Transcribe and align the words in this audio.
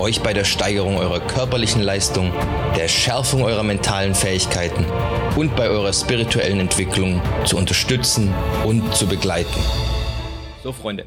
euch 0.00 0.20
bei 0.20 0.32
der 0.32 0.44
Steigerung 0.44 0.98
eurer 0.98 1.20
körperlichen 1.20 1.82
Leistung, 1.82 2.32
der 2.76 2.88
Schärfung 2.88 3.42
eurer 3.42 3.62
mentalen 3.62 4.14
Fähigkeiten 4.14 4.84
und 5.36 5.56
bei 5.56 5.68
eurer 5.68 5.92
spirituellen 5.92 6.60
Entwicklung 6.60 7.22
zu 7.44 7.56
unterstützen 7.56 8.32
und 8.64 8.94
zu 8.94 9.06
begleiten. 9.06 9.60
So 10.62 10.72
Freunde, 10.72 11.06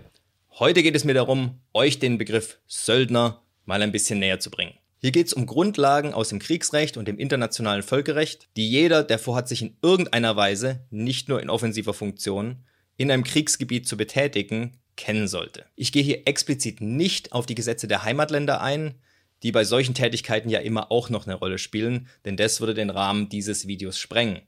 heute 0.60 0.84
geht 0.84 0.96
es 0.96 1.04
mir 1.04 1.14
darum, 1.14 1.60
euch 1.74 2.00
den 2.00 2.18
Begriff 2.18 2.60
Söldner 2.68 3.42
mal 3.66 3.82
ein 3.82 3.92
bisschen 3.92 4.20
näher 4.20 4.40
zu 4.40 4.50
bringen. 4.50 4.74
Hier 5.02 5.12
geht 5.12 5.28
es 5.28 5.34
um 5.34 5.46
Grundlagen 5.46 6.14
aus 6.14 6.30
dem 6.30 6.40
Kriegsrecht 6.40 6.98
und 6.98 7.08
dem 7.08 7.20
internationalen 7.20 7.84
Völkerrecht, 7.84 8.50
die 8.58 8.70
jeder, 8.70 9.04
der 9.04 9.20
vorhat, 9.20 9.48
sich 9.48 9.62
in 9.62 9.78
irgendeiner 9.82 10.36
Weise, 10.36 10.86
nicht 10.90 11.30
nur 11.30 11.42
in 11.42 11.50
offensiver 11.50 11.94
Funktion, 11.94 12.66
in 12.98 13.10
einem 13.10 13.24
Kriegsgebiet 13.24 13.88
zu 13.88 13.96
betätigen, 13.96 14.79
kennen 15.00 15.30
sollte. 15.30 15.66
Ich 15.78 15.94
gehe 15.94 16.04
hier 16.04 16.28
explizit 16.28 16.82
nicht 16.82 17.32
auf 17.32 17.46
die 17.46 17.56
Gesetze 17.56 17.88
der 17.88 18.04
Heimatländer 18.04 18.60
ein, 18.60 18.96
die 19.44 19.54
bei 19.54 19.64
solchen 19.64 19.96
Tätigkeiten 19.96 20.50
ja 20.50 20.60
immer 20.60 20.92
auch 20.92 21.10
noch 21.10 21.26
eine 21.26 21.36
Rolle 21.36 21.58
spielen, 21.58 22.10
denn 22.26 22.36
das 22.36 22.60
würde 22.60 22.74
den 22.74 22.90
Rahmen 22.90 23.30
dieses 23.30 23.66
Videos 23.66 23.98
sprengen. 23.98 24.42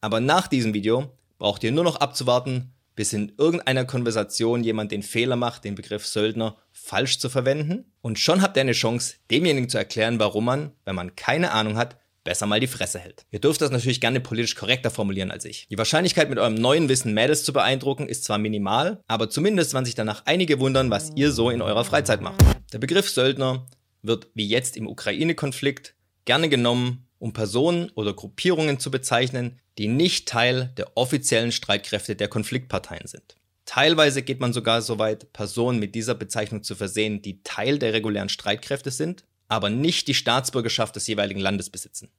Aber 0.00 0.20
nach 0.20 0.46
diesem 0.46 0.72
Video 0.72 1.10
braucht 1.38 1.64
ihr 1.64 1.72
nur 1.72 1.82
noch 1.82 1.96
abzuwarten, 1.96 2.72
bis 2.94 3.12
in 3.12 3.32
irgendeiner 3.38 3.84
Konversation 3.84 4.62
jemand 4.62 4.92
den 4.92 5.02
Fehler 5.02 5.34
macht, 5.34 5.64
den 5.64 5.74
Begriff 5.74 6.06
Söldner 6.06 6.56
falsch 6.70 7.18
zu 7.18 7.28
verwenden. 7.28 7.92
Und 8.00 8.20
schon 8.20 8.40
habt 8.40 8.56
ihr 8.56 8.60
eine 8.60 8.72
Chance, 8.72 9.16
demjenigen 9.32 9.68
zu 9.68 9.78
erklären, 9.78 10.20
warum 10.20 10.44
man, 10.44 10.70
wenn 10.84 10.94
man 10.94 11.16
keine 11.16 11.50
Ahnung 11.50 11.76
hat, 11.76 11.96
besser 12.24 12.46
mal 12.46 12.60
die 12.60 12.66
Fresse 12.66 12.98
hält. 12.98 13.26
Ihr 13.30 13.40
dürft 13.40 13.60
das 13.60 13.70
natürlich 13.70 14.00
gerne 14.00 14.20
politisch 14.20 14.54
korrekter 14.54 14.90
formulieren 14.90 15.30
als 15.30 15.44
ich. 15.44 15.66
Die 15.70 15.78
Wahrscheinlichkeit, 15.78 16.28
mit 16.28 16.38
eurem 16.38 16.54
neuen 16.54 16.88
Wissen 16.88 17.14
Mädels 17.14 17.44
zu 17.44 17.52
beeindrucken, 17.52 18.08
ist 18.08 18.24
zwar 18.24 18.38
minimal, 18.38 19.02
aber 19.06 19.30
zumindest 19.30 19.74
werden 19.74 19.84
sich 19.84 19.94
danach 19.94 20.22
einige 20.26 20.60
wundern, 20.60 20.90
was 20.90 21.12
ihr 21.14 21.32
so 21.32 21.50
in 21.50 21.62
eurer 21.62 21.84
Freizeit 21.84 22.20
macht. 22.20 22.40
Der 22.72 22.78
Begriff 22.78 23.08
Söldner 23.08 23.66
wird, 24.02 24.28
wie 24.34 24.46
jetzt 24.46 24.76
im 24.76 24.86
Ukraine-Konflikt, 24.86 25.94
gerne 26.24 26.48
genommen, 26.48 27.06
um 27.18 27.32
Personen 27.32 27.90
oder 27.94 28.12
Gruppierungen 28.12 28.78
zu 28.78 28.90
bezeichnen, 28.90 29.60
die 29.78 29.88
nicht 29.88 30.28
Teil 30.28 30.72
der 30.76 30.96
offiziellen 30.96 31.52
Streitkräfte 31.52 32.16
der 32.16 32.28
Konfliktparteien 32.28 33.06
sind. 33.06 33.36
Teilweise 33.64 34.22
geht 34.22 34.40
man 34.40 34.52
sogar 34.52 34.82
so 34.82 34.98
weit, 34.98 35.32
Personen 35.32 35.78
mit 35.78 35.94
dieser 35.94 36.14
Bezeichnung 36.14 36.62
zu 36.62 36.74
versehen, 36.74 37.22
die 37.22 37.42
Teil 37.42 37.78
der 37.78 37.92
regulären 37.92 38.30
Streitkräfte 38.30 38.90
sind, 38.90 39.24
aber 39.48 39.70
nicht 39.70 40.08
die 40.08 40.14
Staatsbürgerschaft 40.14 40.94
des 40.96 41.06
jeweiligen 41.06 41.40
Landes 41.40 41.70
besitzen. 41.70 42.10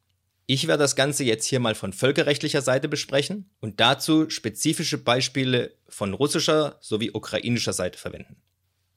Ich 0.48 0.68
werde 0.68 0.84
das 0.84 0.96
Ganze 0.96 1.24
jetzt 1.24 1.46
hier 1.46 1.60
mal 1.60 1.76
von 1.76 1.94
völkerrechtlicher 1.94 2.64
Seite 2.64 2.90
besprechen 2.90 3.52
und 3.60 3.80
dazu 3.80 4.32
spezifische 4.32 4.98
Beispiele 4.98 5.76
von 5.88 6.14
russischer 6.14 6.78
sowie 6.82 7.12
ukrainischer 7.12 7.74
Seite 7.74 8.00
verwenden. 8.00 8.38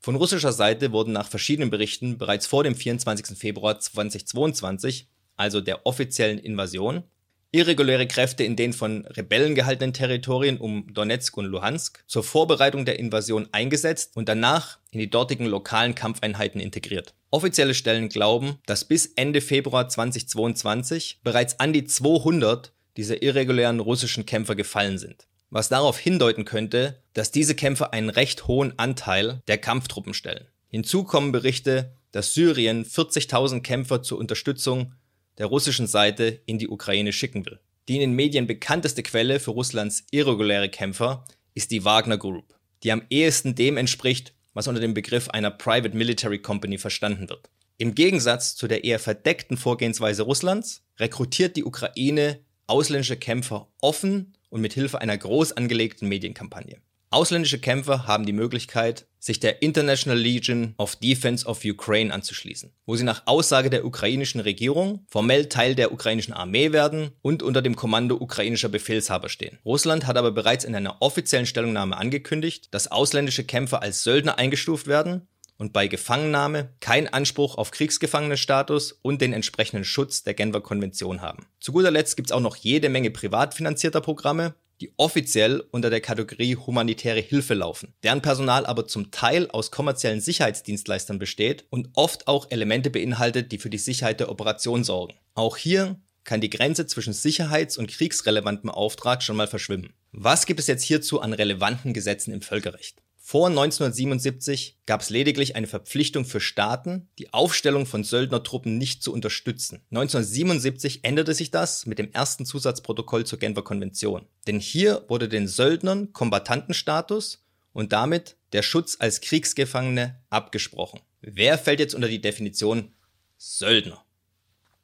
Von 0.00 0.16
russischer 0.16 0.52
Seite 0.52 0.92
wurden 0.92 1.12
nach 1.12 1.28
verschiedenen 1.28 1.70
Berichten 1.70 2.16
bereits 2.16 2.46
vor 2.46 2.64
dem 2.64 2.74
24. 2.74 3.38
Februar 3.38 3.78
2022, 3.78 5.08
also 5.36 5.60
der 5.60 5.86
offiziellen 5.86 6.38
Invasion, 6.38 7.04
irreguläre 7.52 8.06
Kräfte 8.08 8.42
in 8.44 8.56
den 8.56 8.72
von 8.72 9.06
Rebellen 9.06 9.54
gehaltenen 9.54 9.92
Territorien 9.92 10.58
um 10.58 10.92
Donetsk 10.92 11.36
und 11.36 11.44
Luhansk 11.44 12.02
zur 12.06 12.24
Vorbereitung 12.24 12.84
der 12.84 12.98
Invasion 12.98 13.48
eingesetzt 13.52 14.16
und 14.16 14.28
danach 14.28 14.78
in 14.90 14.98
die 14.98 15.10
dortigen 15.10 15.46
lokalen 15.46 15.94
Kampfeinheiten 15.94 16.60
integriert. 16.60 17.14
Offizielle 17.30 17.74
Stellen 17.74 18.08
glauben, 18.08 18.58
dass 18.66 18.84
bis 18.84 19.06
Ende 19.06 19.40
Februar 19.40 19.88
2022 19.88 21.20
bereits 21.22 21.60
an 21.60 21.72
die 21.72 21.84
200 21.84 22.72
dieser 22.96 23.22
irregulären 23.22 23.80
russischen 23.80 24.26
Kämpfer 24.26 24.54
gefallen 24.54 24.98
sind. 24.98 25.26
Was 25.50 25.68
darauf 25.68 25.98
hindeuten 25.98 26.46
könnte, 26.46 27.02
dass 27.12 27.30
diese 27.30 27.54
Kämpfer 27.54 27.92
einen 27.92 28.10
recht 28.10 28.46
hohen 28.46 28.78
Anteil 28.78 29.42
der 29.48 29.58
Kampftruppen 29.58 30.14
stellen. 30.14 30.46
Hinzu 30.68 31.04
kommen 31.04 31.32
Berichte, 31.32 31.92
dass 32.12 32.32
Syrien 32.32 32.84
40.000 32.84 33.60
Kämpfer 33.60 34.02
zur 34.02 34.18
Unterstützung 34.18 34.94
der 35.42 35.48
russischen 35.48 35.88
Seite 35.88 36.40
in 36.46 36.60
die 36.60 36.68
Ukraine 36.68 37.12
schicken 37.12 37.44
will. 37.44 37.58
Die 37.88 37.96
in 37.96 38.00
den 38.00 38.12
Medien 38.12 38.46
bekannteste 38.46 39.02
Quelle 39.02 39.40
für 39.40 39.50
Russlands 39.50 40.04
irreguläre 40.12 40.68
Kämpfer 40.68 41.24
ist 41.52 41.72
die 41.72 41.84
Wagner 41.84 42.16
Group, 42.16 42.54
die 42.84 42.92
am 42.92 43.02
ehesten 43.10 43.56
dem 43.56 43.76
entspricht, 43.76 44.34
was 44.54 44.68
unter 44.68 44.80
dem 44.80 44.94
Begriff 44.94 45.28
einer 45.30 45.50
Private 45.50 45.96
Military 45.96 46.38
Company 46.38 46.78
verstanden 46.78 47.28
wird. 47.28 47.50
Im 47.76 47.96
Gegensatz 47.96 48.54
zu 48.54 48.68
der 48.68 48.84
eher 48.84 49.00
verdeckten 49.00 49.56
Vorgehensweise 49.56 50.22
Russlands 50.22 50.84
rekrutiert 51.00 51.56
die 51.56 51.64
Ukraine 51.64 52.38
ausländische 52.68 53.16
Kämpfer 53.16 53.66
offen 53.80 54.34
und 54.48 54.60
mit 54.60 54.74
Hilfe 54.74 55.00
einer 55.00 55.18
groß 55.18 55.54
angelegten 55.54 56.08
Medienkampagne. 56.08 56.80
Ausländische 57.12 57.58
Kämpfer 57.58 58.06
haben 58.06 58.24
die 58.24 58.32
Möglichkeit, 58.32 59.06
sich 59.18 59.38
der 59.38 59.60
International 59.60 60.18
Legion 60.18 60.74
of 60.78 60.96
Defense 60.96 61.46
of 61.46 61.62
Ukraine 61.62 62.10
anzuschließen, 62.10 62.72
wo 62.86 62.96
sie 62.96 63.04
nach 63.04 63.26
Aussage 63.26 63.68
der 63.68 63.84
ukrainischen 63.84 64.40
Regierung 64.40 65.04
formell 65.08 65.50
Teil 65.50 65.74
der 65.74 65.92
ukrainischen 65.92 66.32
Armee 66.32 66.72
werden 66.72 67.10
und 67.20 67.42
unter 67.42 67.60
dem 67.60 67.76
Kommando 67.76 68.16
ukrainischer 68.16 68.70
Befehlshaber 68.70 69.28
stehen. 69.28 69.58
Russland 69.62 70.06
hat 70.06 70.16
aber 70.16 70.30
bereits 70.30 70.64
in 70.64 70.74
einer 70.74 71.02
offiziellen 71.02 71.44
Stellungnahme 71.44 71.98
angekündigt, 71.98 72.68
dass 72.70 72.90
ausländische 72.90 73.44
Kämpfer 73.44 73.82
als 73.82 74.02
Söldner 74.02 74.38
eingestuft 74.38 74.86
werden 74.86 75.28
und 75.58 75.74
bei 75.74 75.88
Gefangennahme 75.88 76.72
keinen 76.80 77.08
Anspruch 77.08 77.58
auf 77.58 77.72
Kriegsgefangenenstatus 77.72 78.98
und 79.02 79.20
den 79.20 79.34
entsprechenden 79.34 79.84
Schutz 79.84 80.24
der 80.24 80.32
Genfer 80.32 80.62
Konvention 80.62 81.20
haben. 81.20 81.46
Zu 81.60 81.72
guter 81.72 81.90
Letzt 81.90 82.16
gibt 82.16 82.30
es 82.30 82.32
auch 82.32 82.40
noch 82.40 82.56
jede 82.56 82.88
Menge 82.88 83.10
privat 83.10 83.54
finanzierter 83.54 84.00
Programme, 84.00 84.54
die 84.82 84.92
offiziell 84.96 85.62
unter 85.70 85.90
der 85.90 86.00
Kategorie 86.00 86.56
humanitäre 86.56 87.20
Hilfe 87.20 87.54
laufen, 87.54 87.94
deren 88.02 88.20
Personal 88.20 88.66
aber 88.66 88.88
zum 88.88 89.12
Teil 89.12 89.48
aus 89.48 89.70
kommerziellen 89.70 90.20
Sicherheitsdienstleistern 90.20 91.20
besteht 91.20 91.64
und 91.70 91.90
oft 91.94 92.26
auch 92.26 92.50
Elemente 92.50 92.90
beinhaltet, 92.90 93.52
die 93.52 93.58
für 93.58 93.70
die 93.70 93.78
Sicherheit 93.78 94.18
der 94.18 94.28
Operation 94.28 94.82
sorgen. 94.82 95.14
Auch 95.34 95.56
hier 95.56 96.00
kann 96.24 96.40
die 96.40 96.50
Grenze 96.50 96.86
zwischen 96.86 97.12
sicherheits- 97.12 97.78
und 97.78 97.88
kriegsrelevantem 97.88 98.70
Auftrag 98.70 99.22
schon 99.22 99.36
mal 99.36 99.46
verschwimmen. 99.46 99.92
Was 100.10 100.46
gibt 100.46 100.58
es 100.58 100.66
jetzt 100.66 100.82
hierzu 100.82 101.20
an 101.20 101.32
relevanten 101.32 101.92
Gesetzen 101.92 102.32
im 102.32 102.42
Völkerrecht? 102.42 103.02
Vor 103.32 103.48
1977 103.48 104.76
gab 104.84 105.00
es 105.00 105.08
lediglich 105.08 105.56
eine 105.56 105.66
Verpflichtung 105.66 106.26
für 106.26 106.38
Staaten, 106.38 107.08
die 107.18 107.32
Aufstellung 107.32 107.86
von 107.86 108.04
Söldnertruppen 108.04 108.76
nicht 108.76 109.02
zu 109.02 109.10
unterstützen. 109.10 109.80
1977 109.90 111.02
änderte 111.02 111.32
sich 111.32 111.50
das 111.50 111.86
mit 111.86 111.98
dem 111.98 112.12
ersten 112.12 112.44
Zusatzprotokoll 112.44 113.24
zur 113.24 113.38
Genfer 113.38 113.62
Konvention. 113.62 114.26
Denn 114.46 114.60
hier 114.60 115.06
wurde 115.08 115.30
den 115.30 115.48
Söldnern 115.48 116.12
Kombatantenstatus 116.12 117.42
und 117.72 117.94
damit 117.94 118.36
der 118.52 118.60
Schutz 118.60 118.98
als 118.98 119.22
Kriegsgefangene 119.22 120.20
abgesprochen. 120.28 121.00
Wer 121.22 121.56
fällt 121.56 121.80
jetzt 121.80 121.94
unter 121.94 122.08
die 122.08 122.20
Definition 122.20 122.92
Söldner? 123.38 124.04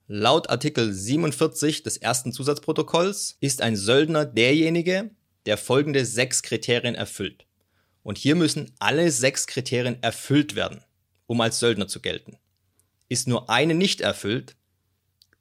Laut 0.06 0.48
Artikel 0.48 0.94
47 0.94 1.82
des 1.82 1.98
ersten 1.98 2.32
Zusatzprotokolls 2.32 3.36
ist 3.40 3.60
ein 3.60 3.76
Söldner 3.76 4.24
derjenige, 4.24 5.10
der 5.44 5.58
folgende 5.58 6.06
sechs 6.06 6.42
Kriterien 6.42 6.94
erfüllt. 6.94 7.44
Und 8.08 8.16
hier 8.16 8.36
müssen 8.36 8.72
alle 8.78 9.10
sechs 9.10 9.46
Kriterien 9.46 10.02
erfüllt 10.02 10.54
werden, 10.54 10.82
um 11.26 11.42
als 11.42 11.58
Söldner 11.58 11.88
zu 11.88 12.00
gelten. 12.00 12.38
Ist 13.10 13.28
nur 13.28 13.50
eine 13.50 13.74
nicht 13.74 14.00
erfüllt, 14.00 14.56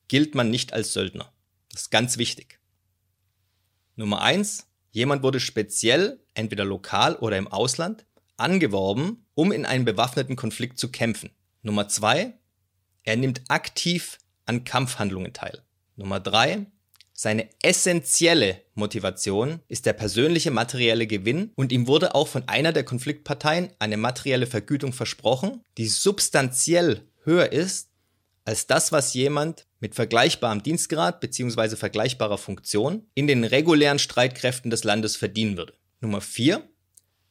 gilt 0.09 0.35
man 0.35 0.49
nicht 0.49 0.73
als 0.73 0.91
Söldner. 0.91 1.31
Das 1.69 1.83
ist 1.83 1.91
ganz 1.91 2.17
wichtig. 2.17 2.59
Nummer 3.95 4.21
eins: 4.21 4.67
Jemand 4.91 5.23
wurde 5.23 5.39
speziell, 5.39 6.19
entweder 6.33 6.65
lokal 6.65 7.15
oder 7.15 7.37
im 7.37 7.47
Ausland, 7.47 8.05
angeworben, 8.35 9.25
um 9.33 9.53
in 9.53 9.65
einem 9.65 9.85
bewaffneten 9.85 10.35
Konflikt 10.35 10.77
zu 10.77 10.91
kämpfen. 10.91 11.29
Nummer 11.61 11.87
zwei: 11.87 12.33
Er 13.03 13.15
nimmt 13.15 13.43
aktiv 13.47 14.17
an 14.45 14.65
Kampfhandlungen 14.65 15.31
teil. 15.31 15.63
Nummer 15.95 16.19
drei: 16.19 16.65
seine 17.19 17.49
essentielle 17.63 18.61
Motivation 18.75 19.59
ist 19.67 19.87
der 19.87 19.93
persönliche 19.93 20.51
materielle 20.51 21.07
Gewinn 21.07 21.51
und 21.55 21.71
ihm 21.71 21.87
wurde 21.87 22.13
auch 22.13 22.27
von 22.27 22.47
einer 22.47 22.73
der 22.73 22.83
Konfliktparteien 22.83 23.71
eine 23.79 23.97
materielle 23.97 24.45
Vergütung 24.45 24.93
versprochen, 24.93 25.63
die 25.79 25.87
substanziell 25.87 27.01
höher 27.23 27.51
ist 27.51 27.89
als 28.45 28.67
das, 28.67 28.91
was 28.91 29.15
jemand 29.15 29.65
mit 29.79 29.95
vergleichbarem 29.95 30.61
Dienstgrad 30.61 31.19
bzw. 31.19 31.75
vergleichbarer 31.75 32.37
Funktion 32.37 33.07
in 33.15 33.25
den 33.25 33.43
regulären 33.43 33.97
Streitkräften 33.97 34.69
des 34.69 34.83
Landes 34.83 35.15
verdienen 35.15 35.57
würde. 35.57 35.73
Nummer 36.01 36.21
4. 36.21 36.61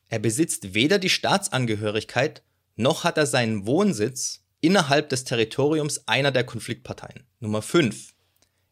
Er 0.08 0.18
besitzt 0.18 0.74
weder 0.74 0.98
die 0.98 1.10
Staatsangehörigkeit 1.10 2.42
noch 2.74 3.04
hat 3.04 3.18
er 3.18 3.26
seinen 3.26 3.66
Wohnsitz 3.66 4.44
innerhalb 4.60 5.08
des 5.10 5.22
Territoriums 5.22 6.08
einer 6.08 6.32
der 6.32 6.44
Konfliktparteien. 6.44 7.24
Nummer 7.38 7.62
5. 7.62 8.15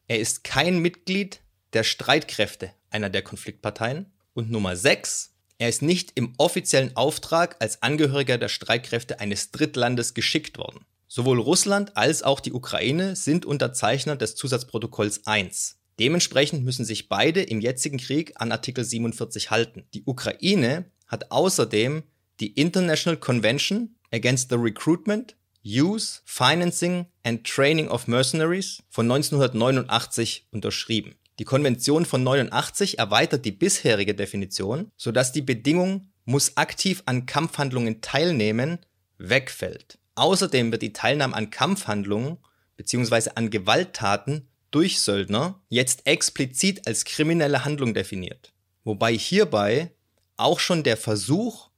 Er 0.06 0.19
ist 0.19 0.45
kein 0.45 0.79
Mitglied 0.79 1.41
der 1.73 1.83
Streitkräfte 1.83 2.73
einer 2.91 3.11
der 3.11 3.23
Konfliktparteien. 3.23 4.06
Und 4.35 4.51
Nummer 4.51 4.77
6, 4.77 5.33
Er 5.59 5.69
ist 5.69 5.83
nicht 5.83 6.12
im 6.17 6.35
offiziellen 6.37 6.97
Auftrag 6.97 7.56
als 7.61 7.81
Angehöriger 7.83 8.39
der 8.39 8.49
Streitkräfte 8.49 9.21
eines 9.21 9.53
Drittlandes 9.53 10.12
geschickt 10.12 10.59
worden. 10.59 10.85
Sowohl 11.06 11.39
Russland 11.39 11.97
als 11.97 12.25
auch 12.25 12.41
die 12.41 12.53
Ukraine 12.53 13.15
sind 13.15 13.47
Unterzeichner 13.47 14.17
des 14.17 14.35
Zusatzprotokolls 14.35 15.27
1. 15.27 15.79
Dementsprechend 16.01 16.65
müssen 16.65 16.85
sich 16.85 17.09
beide 17.09 17.43
im 17.43 17.61
jetzigen 17.61 17.99
Krieg 17.99 18.33
an 18.35 18.51
Artikel 18.51 18.85
47 18.85 19.53
halten. 19.53 19.85
Die 19.95 20.03
Ukraine 20.06 20.87
hat 21.06 21.31
außerdem 21.31 22.03
die 22.41 22.53
International 22.55 23.17
Convention 23.17 23.95
Against 24.12 24.51
the 24.51 24.56
Recruitment, 24.56 25.37
Use, 25.64 26.20
Financing 26.25 27.06
and 27.22 27.44
Training 27.44 27.88
of 27.88 28.06
Mercenaries 28.06 28.82
von 28.90 29.11
1989 29.11 30.49
unterschrieben. 30.50 31.14
Die 31.38 31.44
Konvention 31.44 32.05
von 32.05 32.22
89 32.22 32.99
erweitert 32.99 33.44
die 33.44 33.52
bisherige 33.52 34.14
Definition, 34.14 34.93
sodass 34.96 35.32
die 35.32 35.43
Bedingung 35.43 36.08
muss 36.25 36.56
aktiv 36.56 37.02
an 37.06 37.26
Kampfhandlungen 37.26 38.00
teilnehmen 38.02 38.78
wegfällt. 39.19 39.99
Außerdem 40.14 40.70
wird 40.70 40.82
die 40.82 40.93
Teilnahme 40.93 41.34
an 41.34 41.50
Kampfhandlungen 41.50 42.38
bzw. 42.76 43.31
an 43.34 43.50
Gewalttaten 43.50 44.49
durch 44.70 45.00
Söldner 45.00 45.60
jetzt 45.69 46.06
explizit 46.06 46.87
als 46.87 47.05
kriminelle 47.05 47.64
Handlung 47.64 47.94
definiert, 47.94 48.52
wobei 48.84 49.17
hierbei 49.17 49.93
auch 50.37 50.60
schon 50.60 50.82
der 50.82 50.96
Versuch 50.96 51.70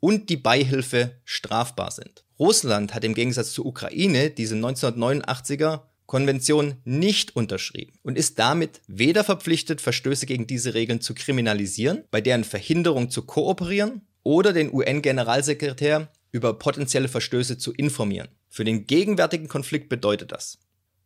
und 0.00 0.30
die 0.30 0.36
Beihilfe 0.36 1.20
strafbar 1.24 1.90
sind. 1.90 2.25
Russland 2.38 2.94
hat 2.94 3.04
im 3.04 3.14
Gegensatz 3.14 3.52
zur 3.52 3.66
Ukraine 3.66 4.30
diese 4.30 4.56
1989er 4.56 5.82
Konvention 6.06 6.76
nicht 6.84 7.34
unterschrieben 7.34 7.92
und 8.02 8.16
ist 8.16 8.38
damit 8.38 8.80
weder 8.86 9.24
verpflichtet, 9.24 9.80
Verstöße 9.80 10.26
gegen 10.26 10.46
diese 10.46 10.74
Regeln 10.74 11.00
zu 11.00 11.14
kriminalisieren, 11.14 12.04
bei 12.10 12.20
deren 12.20 12.44
Verhinderung 12.44 13.10
zu 13.10 13.22
kooperieren 13.22 14.02
oder 14.22 14.52
den 14.52 14.72
UN-Generalsekretär 14.72 16.10
über 16.30 16.58
potenzielle 16.58 17.08
Verstöße 17.08 17.58
zu 17.58 17.72
informieren. 17.72 18.28
Für 18.48 18.64
den 18.64 18.86
gegenwärtigen 18.86 19.48
Konflikt 19.48 19.88
bedeutet 19.88 20.32
das, 20.32 20.58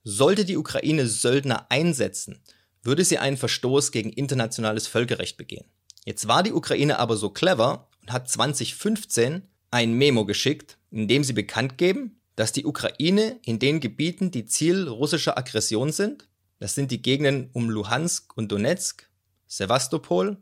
sollte 0.05 0.45
die 0.45 0.57
Ukraine 0.57 1.07
Söldner 1.07 1.67
einsetzen, 1.71 2.41
würde 2.83 3.05
sie 3.05 3.19
einen 3.19 3.37
Verstoß 3.37 3.93
gegen 3.93 4.11
internationales 4.11 4.87
Völkerrecht 4.87 5.37
begehen. 5.37 5.67
Jetzt 6.05 6.29
war 6.29 6.43
die 6.43 6.53
Ukraine 6.53 6.99
aber 6.99 7.17
so 7.17 7.31
clever 7.31 7.89
und 8.03 8.13
hat 8.13 8.29
2015 8.29 9.43
ein 9.71 9.93
Memo 9.93 10.25
geschickt, 10.25 10.79
in 10.91 11.09
dem 11.09 11.25
sie 11.25 11.33
bekannt 11.33 11.79
geben, 11.79 12.21
dass 12.37 12.53
die 12.53 12.65
Ukraine 12.65 13.39
in 13.45 13.59
den 13.59 13.81
Gebieten, 13.81 14.31
die 14.31 14.47
Ziel 14.47 14.89
russischer 14.89 15.37
Aggression 15.37 15.93
sind, 15.93 16.29
das 16.59 16.75
sind 16.75 16.91
die 16.91 17.03
Gegenden 17.03 17.51
um 17.53 17.71
Luhansk 17.71 18.37
und 18.37 18.53
Donetsk, 18.53 19.09
Sevastopol 19.47 20.37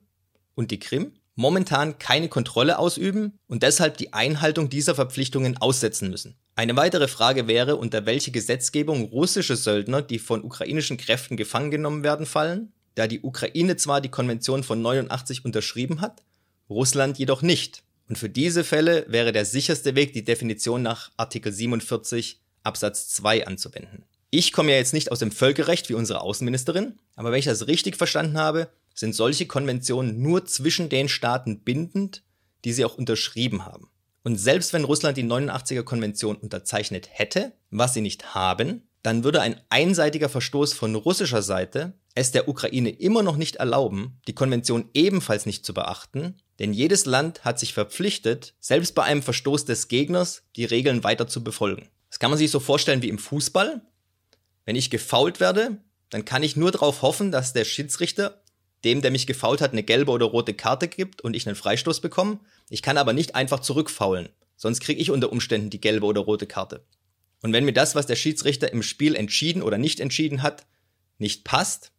und 0.55 0.71
die 0.71 0.79
Krim, 0.79 1.13
momentan 1.35 1.99
keine 1.99 2.29
Kontrolle 2.29 2.79
ausüben 2.79 3.39
und 3.47 3.63
deshalb 3.63 3.97
die 3.97 4.13
Einhaltung 4.13 4.69
dieser 4.69 4.97
Verpflichtungen 4.97 5.57
aussetzen 5.57 6.11
müssen. 6.11 6.37
Eine 6.57 6.75
weitere 6.75 7.07
Frage 7.07 7.47
wäre, 7.47 7.77
unter 7.77 8.07
welche 8.07 8.33
Gesetzgebung 8.33 9.05
russische 9.05 9.55
Söldner, 9.55 10.03
die 10.03 10.19
von 10.19 10.43
ukrainischen 10.43 10.97
Kräften 10.97 11.37
gefangen 11.37 11.71
genommen 11.71 12.03
werden, 12.03 12.27
fallen, 12.27 12.73
da 12.97 13.07
die 13.07 13.21
Ukraine 13.21 13.77
zwar 13.77 14.01
die 14.01 14.09
Konvention 14.09 14.65
von 14.65 14.83
89 14.83 15.45
unterschrieben 15.45 16.01
hat, 16.01 16.25
Russland 16.69 17.19
jedoch 17.19 17.43
nicht. 17.43 17.85
Und 18.09 18.17
für 18.17 18.31
diese 18.31 18.65
Fälle 18.65 19.05
wäre 19.09 19.33
der 19.33 19.45
sicherste 19.45 19.95
Weg, 19.95 20.13
die 20.15 20.25
Definition 20.25 20.83
nach 20.83 21.11
Artikel 21.17 21.53
47 21.53 22.41
Absatz 22.63 23.09
2 23.11 23.47
anzuwenden. 23.47 24.05
Ich 24.31 24.53
komme 24.53 24.73
ja 24.73 24.79
jetzt 24.79 24.93
nicht 24.95 25.13
aus 25.13 25.21
dem 25.21 25.31
Völkerrecht 25.31 25.89
wie 25.89 25.95
unsere 25.95 26.21
Außenministerin, 26.21 26.99
aber 27.17 27.31
wenn 27.31 27.39
ich 27.39 27.47
das 27.47 27.67
richtig 27.67 27.97
verstanden 27.97 28.39
habe, 28.39 28.69
sind 28.95 29.15
solche 29.15 29.47
Konventionen 29.47 30.21
nur 30.21 30.45
zwischen 30.45 30.89
den 30.89 31.09
Staaten 31.09 31.61
bindend, 31.61 32.23
die 32.65 32.73
sie 32.73 32.85
auch 32.85 32.99
unterschrieben 32.99 33.65
haben. 33.65 33.89
Und 34.25 34.37
selbst 34.37 34.73
wenn 34.73 34.85
Russland 34.85 35.17
die 35.17 35.25
89er 35.25 35.83
Konvention 35.83 36.37
unterzeichnet 36.37 37.09
hätte, 37.11 37.53
was 37.71 37.95
sie 37.95 38.01
nicht 38.01 38.35
haben, 38.35 38.83
dann 39.03 39.25
würde 39.25 39.41
ein 39.41 39.61
einseitiger 39.71 40.29
Verstoß 40.29 40.75
von 40.75 40.95
russischer 40.95 41.43
Seite 41.43 41.95
es 42.15 42.33
der 42.33 42.49
Ukraine 42.49 42.91
immer 42.91 43.23
noch 43.23 43.37
nicht 43.37 43.57
erlauben, 43.57 44.19
die 44.27 44.35
Konvention 44.35 44.91
ebenfalls 44.93 45.47
nicht 45.47 45.65
zu 45.65 45.73
beachten, 45.73 46.35
denn 46.59 46.73
jedes 46.73 47.07
Land 47.07 47.45
hat 47.45 47.59
sich 47.59 47.73
verpflichtet, 47.73 48.55
selbst 48.61 48.95
bei 48.95 49.05
einem 49.05 49.23
Verstoß 49.23 49.65
des 49.65 49.89
Gegners 49.89 50.43
die 50.57 50.65
Regeln 50.65 51.05
weiter 51.05 51.29
zu 51.29 51.45
befolgen. 51.45 51.89
Das 52.11 52.19
kann 52.19 52.31
man 52.31 52.39
sich 52.39 52.51
so 52.51 52.61
vorstellen 52.61 53.03
wie 53.03 53.09
im 53.09 53.19
Fußball. 53.19 53.81
Wenn 54.65 54.77
ich 54.77 54.91
gefault 54.91 55.41
werde, 55.41 55.79
dann 56.11 56.25
kann 56.25 56.43
ich 56.43 56.57
nur 56.57 56.73
darauf 56.73 57.03
hoffen, 57.03 57.31
dass 57.31 57.53
der 57.53 57.65
Schiedsrichter 57.65 58.43
dem, 58.85 59.03
der 59.03 59.11
mich 59.11 59.27
gefault 59.27 59.61
hat, 59.61 59.73
eine 59.73 59.83
gelbe 59.83 60.13
oder 60.13 60.27
rote 60.27 60.55
Karte 60.55 60.89
gibt 60.89 61.21
und 61.21 61.35
ich 61.35 61.47
einen 61.47 61.57
Freistoß 61.57 62.01
bekomme. 62.01 62.39
Ich 62.71 62.83
kann 62.83 62.97
aber 62.97 63.13
nicht 63.13 63.35
einfach 63.35 63.61
zurückfaulen, 63.61 64.29
sonst 64.57 64.81
kriege 64.81 65.01
ich 65.01 65.11
unter 65.11 65.33
Umständen 65.33 65.71
die 65.71 65.81
gelbe 65.81 66.07
oder 66.07 66.21
rote 66.21 66.47
Karte. 66.47 66.85
Und 67.43 67.53
wenn 67.53 67.65
mir 67.65 67.73
das, 67.73 67.95
was 67.95 68.07
der 68.07 68.17
Schiedsrichter 68.17 68.73
im 68.73 68.83
Spiel 68.83 69.15
entschieden 69.15 69.63
oder 69.63 69.79
nicht 69.79 70.01
entschieden 70.01 70.43
hat, 70.43 70.67
nicht 71.19 71.45
passt, 71.45 71.93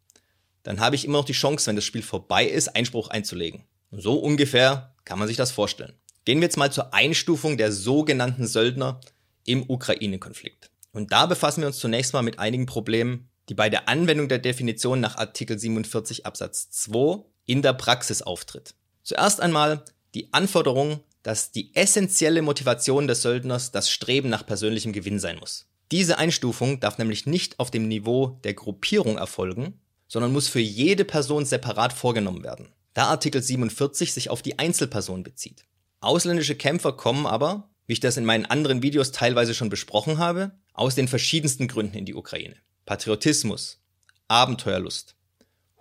dann 0.64 0.80
habe 0.80 0.96
ich 0.96 1.06
immer 1.06 1.20
noch 1.20 1.26
die 1.26 1.34
Chance, 1.34 1.68
wenn 1.68 1.76
das 1.76 1.86
Spiel 1.86 2.02
vorbei 2.02 2.46
ist, 2.46 2.76
Einspruch 2.76 3.10
einzulegen. 3.10 3.64
So 3.92 4.20
ungefähr 4.20 4.94
kann 5.06 5.20
man 5.20 5.28
sich 5.28 5.38
das 5.38 5.52
vorstellen. 5.52 5.94
Gehen 6.26 6.40
wir 6.40 6.46
jetzt 6.46 6.58
mal 6.58 6.72
zur 6.72 6.94
Einstufung 6.94 7.58
der 7.58 7.72
sogenannten 7.72 8.46
Söldner 8.46 9.02
im 9.46 9.68
Ukraine-Konflikt. 9.68 10.70
Und 10.92 11.12
da 11.12 11.26
befassen 11.26 11.62
wir 11.62 11.68
uns 11.68 11.80
zunächst 11.80 12.14
mal 12.14 12.22
mit 12.22 12.40
einigen 12.40 12.66
Problemen, 12.66 13.30
die 13.48 13.56
bei 13.56 13.70
der 13.70 13.90
Anwendung 13.90 14.28
der 14.28 14.40
Definition 14.40 15.00
nach 15.00 15.18
Artikel 15.18 15.58
47 15.58 16.26
Absatz 16.26 16.70
2 16.70 17.24
in 17.46 17.62
der 17.62 17.74
Praxis 17.74 18.22
auftritt. 18.22 18.76
Zuerst 19.02 19.42
einmal 19.42 19.84
die 20.14 20.32
Anforderung, 20.34 21.00
dass 21.24 21.52
die 21.52 21.76
essentielle 21.76 22.42
Motivation 22.42 23.08
des 23.08 23.24
Söldners 23.24 23.72
das 23.72 23.90
Streben 23.90 24.30
nach 24.30 24.46
persönlichem 24.46 24.94
Gewinn 24.94 25.20
sein 25.20 25.40
muss. 25.40 25.68
Diese 25.92 26.20
Einstufung 26.20 26.80
darf 26.80 27.00
nämlich 27.00 27.26
nicht 27.26 27.60
auf 27.60 27.72
dem 27.72 27.88
Niveau 27.88 28.40
der 28.44 28.54
Gruppierung 28.54 29.18
erfolgen, 29.18 29.80
sondern 30.08 30.32
muss 30.32 30.48
für 30.48 30.60
jede 30.60 31.06
Person 31.06 31.46
separat 31.46 31.94
vorgenommen 31.94 32.44
werden, 32.44 32.70
da 33.00 33.06
Artikel 33.06 33.42
47 33.42 34.12
sich 34.12 34.30
auf 34.30 34.42
die 34.42 34.60
Einzelperson 34.60 35.24
bezieht. 35.24 35.64
Ausländische 36.02 36.56
Kämpfer 36.56 36.92
kommen 36.92 37.26
aber, 37.26 37.70
wie 37.88 37.94
ich 37.94 38.02
das 38.02 38.18
in 38.18 38.26
meinen 38.26 38.46
anderen 38.46 38.82
Videos 38.82 39.14
teilweise 39.14 39.54
schon 39.54 39.70
besprochen 39.70 40.18
habe, 40.18 40.52
aus 40.74 40.96
den 40.96 41.08
verschiedensten 41.08 41.70
Gründen 41.70 41.96
in 41.96 42.04
die 42.04 42.14
Ukraine. 42.14 42.58
Patriotismus, 42.86 43.80
Abenteuerlust, 44.28 45.16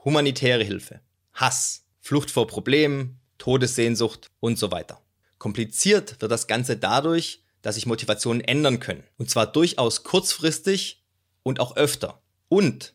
humanitäre 0.04 0.62
Hilfe, 0.62 1.00
Hass, 1.32 1.86
Flucht 2.00 2.30
vor 2.30 2.46
Problemen, 2.46 3.18
Todessehnsucht 3.38 4.28
und 4.38 4.56
so 4.56 4.70
weiter. 4.70 5.02
Kompliziert 5.38 6.20
wird 6.20 6.30
das 6.30 6.46
Ganze 6.46 6.76
dadurch, 6.76 7.42
dass 7.62 7.74
sich 7.74 7.86
Motivationen 7.86 8.42
ändern 8.42 8.78
können. 8.78 9.02
Und 9.16 9.28
zwar 9.28 9.50
durchaus 9.50 10.04
kurzfristig 10.04 11.02
und 11.42 11.58
auch 11.58 11.74
öfter. 11.74 12.22
Und 12.48 12.94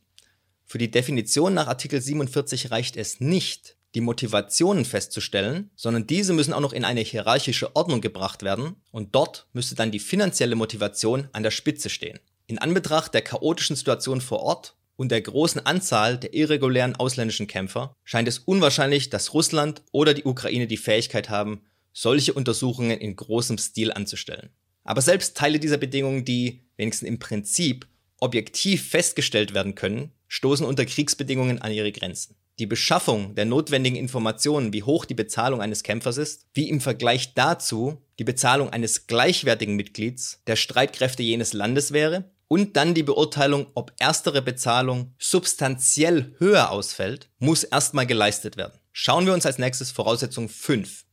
für 0.63 0.77
die 0.77 0.91
Definition 0.91 1.53
nach 1.53 1.67
Artikel 1.67 2.00
47 2.00 2.71
reicht 2.71 2.95
es 2.95 3.19
nicht, 3.19 3.75
die 3.95 4.01
Motivationen 4.01 4.85
festzustellen, 4.85 5.69
sondern 5.75 6.07
diese 6.07 6.33
müssen 6.33 6.53
auch 6.53 6.59
noch 6.59 6.73
in 6.73 6.85
eine 6.85 7.01
hierarchische 7.01 7.75
Ordnung 7.75 8.01
gebracht 8.01 8.43
werden 8.43 8.75
und 8.91 9.13
dort 9.15 9.47
müsste 9.53 9.75
dann 9.75 9.91
die 9.91 10.00
finanzielle 10.00 10.55
Motivation 10.55 11.29
an 11.31 11.43
der 11.43 11.51
Spitze 11.51 11.89
stehen. 11.89 12.19
In 12.47 12.57
Anbetracht 12.57 13.13
der 13.13 13.21
chaotischen 13.21 13.75
Situation 13.75 14.19
vor 14.19 14.41
Ort 14.41 14.75
und 14.95 15.12
der 15.12 15.21
großen 15.21 15.65
Anzahl 15.65 16.17
der 16.17 16.33
irregulären 16.33 16.95
ausländischen 16.95 17.47
Kämpfer 17.47 17.95
scheint 18.03 18.27
es 18.27 18.39
unwahrscheinlich, 18.39 19.09
dass 19.09 19.33
Russland 19.33 19.81
oder 19.91 20.13
die 20.13 20.25
Ukraine 20.25 20.67
die 20.67 20.77
Fähigkeit 20.77 21.29
haben, 21.29 21.62
solche 21.93 22.33
Untersuchungen 22.33 23.00
in 23.00 23.15
großem 23.15 23.57
Stil 23.57 23.91
anzustellen. 23.91 24.50
Aber 24.83 25.01
selbst 25.01 25.38
Teile 25.38 25.59
dieser 25.59 25.77
Bedingungen, 25.77 26.25
die 26.25 26.62
wenigstens 26.75 27.07
im 27.07 27.19
Prinzip 27.19 27.88
objektiv 28.19 28.89
festgestellt 28.89 29.53
werden 29.53 29.75
können, 29.75 30.12
stoßen 30.27 30.65
unter 30.65 30.85
Kriegsbedingungen 30.85 31.62
an 31.62 31.71
ihre 31.71 31.91
Grenzen. 31.91 32.35
Die 32.60 32.67
Beschaffung 32.67 33.33
der 33.33 33.45
notwendigen 33.45 33.98
Informationen, 33.98 34.74
wie 34.74 34.83
hoch 34.83 35.05
die 35.05 35.15
Bezahlung 35.15 35.60
eines 35.60 35.81
Kämpfers 35.81 36.17
ist, 36.17 36.45
wie 36.53 36.69
im 36.69 36.81
Vergleich 36.81 37.33
dazu 37.33 38.03
die 38.19 38.24
Bezahlung 38.24 38.69
eines 38.69 39.07
gleichwertigen 39.07 39.75
Mitglieds 39.75 40.41
der 40.45 40.55
Streitkräfte 40.55 41.24
jenes 41.24 41.53
Landes 41.53 41.93
wäre 41.93 42.31
und 42.48 42.77
dann 42.77 42.93
die 42.93 43.01
Beurteilung, 43.01 43.65
ob 43.74 43.91
erstere 43.98 44.43
Bezahlung 44.43 45.15
substanziell 45.17 46.36
höher 46.38 46.69
ausfällt, 46.69 47.29
muss 47.39 47.63
erstmal 47.63 48.05
geleistet 48.05 48.55
werden. 48.55 48.79
Schauen 48.91 49.25
wir 49.25 49.33
uns 49.33 49.48
als 49.48 49.57
nächstes 49.57 49.89
Voraussetzung 49.89 50.50
5. 50.50 51.05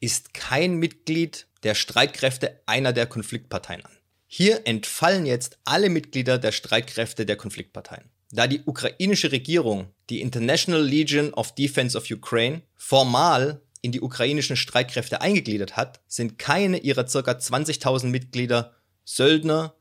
Ist 0.00 0.34
kein 0.34 0.74
Mitglied 0.74 1.46
der 1.62 1.76
Streitkräfte 1.76 2.60
einer 2.66 2.92
der 2.92 3.06
Konfliktparteien 3.06 3.84
an. 3.84 3.92
Hier 4.26 4.66
entfallen 4.66 5.26
jetzt 5.26 5.58
alle 5.64 5.88
Mitglieder 5.90 6.38
der 6.38 6.50
Streitkräfte 6.50 7.24
der 7.24 7.36
Konfliktparteien. 7.36 8.10
Da 8.32 8.46
die 8.46 8.62
ukrainische 8.64 9.30
Regierung 9.30 9.88
die 10.08 10.22
International 10.22 10.82
Legion 10.82 11.34
of 11.34 11.54
Defense 11.54 11.96
of 11.96 12.10
Ukraine 12.10 12.62
formal 12.76 13.60
in 13.82 13.92
die 13.92 14.00
ukrainischen 14.00 14.56
Streitkräfte 14.56 15.20
eingegliedert 15.20 15.76
hat, 15.76 16.00
sind 16.08 16.38
keine 16.38 16.78
ihrer 16.78 17.04
ca. 17.04 17.18
20.000 17.18 18.06
Mitglieder 18.06 18.74
Söldner 19.04 19.74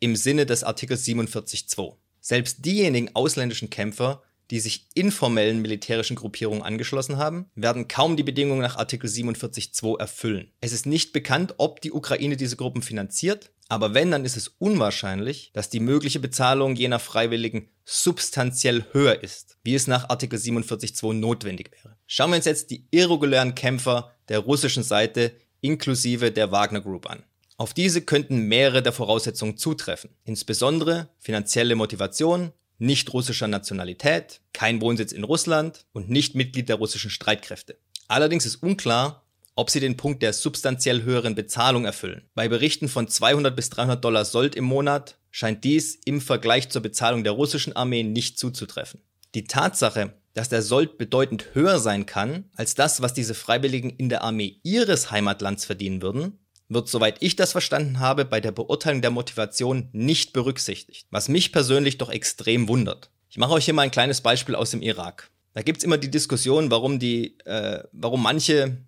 im 0.00 0.16
Sinne 0.16 0.46
des 0.46 0.64
Artikels 0.64 1.06
47.2. 1.06 1.94
Selbst 2.20 2.64
diejenigen 2.64 3.14
ausländischen 3.14 3.70
Kämpfer, 3.70 4.22
die 4.52 4.60
sich 4.60 4.86
informellen 4.92 5.62
militärischen 5.62 6.14
Gruppierungen 6.14 6.62
angeschlossen 6.62 7.16
haben, 7.16 7.50
werden 7.54 7.88
kaum 7.88 8.18
die 8.18 8.22
Bedingungen 8.22 8.60
nach 8.60 8.76
Artikel 8.76 9.08
47.2 9.08 9.98
erfüllen. 9.98 10.52
Es 10.60 10.72
ist 10.72 10.84
nicht 10.84 11.14
bekannt, 11.14 11.54
ob 11.56 11.80
die 11.80 11.90
Ukraine 11.90 12.36
diese 12.36 12.56
Gruppen 12.56 12.82
finanziert, 12.82 13.50
aber 13.70 13.94
wenn, 13.94 14.10
dann 14.10 14.26
ist 14.26 14.36
es 14.36 14.48
unwahrscheinlich, 14.58 15.50
dass 15.54 15.70
die 15.70 15.80
mögliche 15.80 16.20
Bezahlung 16.20 16.76
jener 16.76 16.98
Freiwilligen 16.98 17.70
substanziell 17.86 18.84
höher 18.92 19.22
ist, 19.22 19.56
wie 19.64 19.74
es 19.74 19.86
nach 19.86 20.10
Artikel 20.10 20.38
47.2 20.38 21.14
notwendig 21.14 21.70
wäre. 21.72 21.96
Schauen 22.06 22.30
wir 22.30 22.36
uns 22.36 22.44
jetzt 22.44 22.70
die 22.70 22.86
irregulären 22.90 23.54
Kämpfer 23.54 24.12
der 24.28 24.40
russischen 24.40 24.82
Seite 24.82 25.32
inklusive 25.62 26.30
der 26.30 26.52
Wagner 26.52 26.82
Group 26.82 27.08
an. 27.08 27.22
Auf 27.56 27.72
diese 27.72 28.02
könnten 28.02 28.48
mehrere 28.48 28.82
der 28.82 28.92
Voraussetzungen 28.92 29.56
zutreffen, 29.56 30.10
insbesondere 30.24 31.08
finanzielle 31.18 31.74
Motivation, 31.74 32.52
nicht 32.82 33.12
russischer 33.12 33.48
Nationalität, 33.48 34.40
kein 34.52 34.80
Wohnsitz 34.80 35.12
in 35.12 35.24
Russland 35.24 35.86
und 35.92 36.10
nicht 36.10 36.34
Mitglied 36.34 36.68
der 36.68 36.76
russischen 36.76 37.10
Streitkräfte. 37.10 37.78
Allerdings 38.08 38.44
ist 38.44 38.56
unklar, 38.56 39.22
ob 39.54 39.70
sie 39.70 39.80
den 39.80 39.96
Punkt 39.96 40.22
der 40.22 40.32
substanziell 40.32 41.02
höheren 41.02 41.34
Bezahlung 41.34 41.84
erfüllen. 41.84 42.22
Bei 42.34 42.48
Berichten 42.48 42.88
von 42.88 43.08
200 43.08 43.54
bis 43.54 43.70
300 43.70 44.04
Dollar 44.04 44.24
Sold 44.24 44.54
im 44.54 44.64
Monat 44.64 45.16
scheint 45.30 45.64
dies 45.64 45.94
im 46.04 46.20
Vergleich 46.20 46.70
zur 46.70 46.82
Bezahlung 46.82 47.24
der 47.24 47.32
russischen 47.32 47.74
Armee 47.74 48.02
nicht 48.02 48.38
zuzutreffen. 48.38 49.00
Die 49.34 49.44
Tatsache, 49.44 50.14
dass 50.34 50.48
der 50.48 50.62
Sold 50.62 50.98
bedeutend 50.98 51.54
höher 51.54 51.78
sein 51.78 52.06
kann 52.06 52.44
als 52.56 52.74
das, 52.74 53.02
was 53.02 53.14
diese 53.14 53.34
Freiwilligen 53.34 53.90
in 53.90 54.08
der 54.08 54.22
Armee 54.22 54.58
ihres 54.62 55.10
Heimatlands 55.10 55.64
verdienen 55.64 56.02
würden, 56.02 56.38
wird, 56.68 56.88
soweit 56.88 57.16
ich 57.20 57.36
das 57.36 57.52
verstanden 57.52 58.00
habe, 58.00 58.24
bei 58.24 58.40
der 58.40 58.52
Beurteilung 58.52 59.02
der 59.02 59.10
Motivation 59.10 59.88
nicht 59.92 60.32
berücksichtigt, 60.32 61.06
was 61.10 61.28
mich 61.28 61.52
persönlich 61.52 61.98
doch 61.98 62.10
extrem 62.10 62.68
wundert. 62.68 63.10
Ich 63.28 63.38
mache 63.38 63.52
euch 63.52 63.64
hier 63.64 63.74
mal 63.74 63.82
ein 63.82 63.90
kleines 63.90 64.20
Beispiel 64.20 64.54
aus 64.54 64.70
dem 64.70 64.82
Irak. 64.82 65.30
Da 65.54 65.62
gibt's 65.62 65.84
immer 65.84 65.98
die 65.98 66.10
Diskussion, 66.10 66.70
warum 66.70 66.98
die, 66.98 67.38
äh, 67.40 67.82
warum 67.92 68.22
manche 68.22 68.78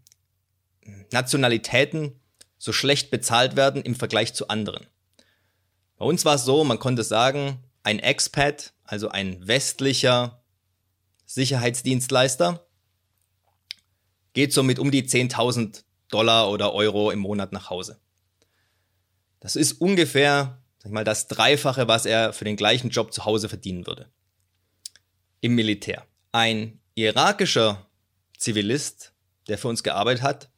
Nationalitäten 1.12 2.20
so 2.58 2.72
schlecht 2.72 3.10
bezahlt 3.10 3.56
werden 3.56 3.82
im 3.82 3.94
Vergleich 3.94 4.34
zu 4.34 4.48
anderen. 4.48 4.86
Bei 5.96 6.06
uns 6.06 6.24
war 6.24 6.36
es 6.36 6.44
so, 6.44 6.64
man 6.64 6.78
konnte 6.78 7.04
sagen, 7.04 7.58
ein 7.82 7.98
Expat, 7.98 8.72
also 8.84 9.08
ein 9.08 9.46
westlicher 9.46 10.42
Sicherheitsdienstleister, 11.26 12.66
geht 14.32 14.52
so 14.52 14.62
mit 14.62 14.78
um 14.78 14.90
die 14.90 15.04
10.000 15.04 15.83
Dollar 16.10 16.50
oder 16.50 16.74
Euro 16.74 17.10
im 17.10 17.20
Monat 17.20 17.52
nach 17.52 17.70
Hause. 17.70 18.00
Das 19.40 19.56
ist 19.56 19.72
ungefähr, 19.72 20.62
sag 20.78 20.92
mal, 20.92 21.04
das 21.04 21.28
Dreifache, 21.28 21.88
was 21.88 22.06
er 22.06 22.32
für 22.32 22.44
den 22.44 22.56
gleichen 22.56 22.90
Job 22.90 23.12
zu 23.12 23.24
Hause 23.24 23.48
verdienen 23.48 23.86
würde. 23.86 24.10
Im 25.40 25.54
Militär. 25.54 26.06
Ein 26.32 26.80
irakischer 26.94 27.90
Zivilist, 28.38 29.12
der 29.48 29.58
für 29.58 29.68
uns 29.68 29.82
gearbeitet 29.82 30.22
hat, 30.22 30.50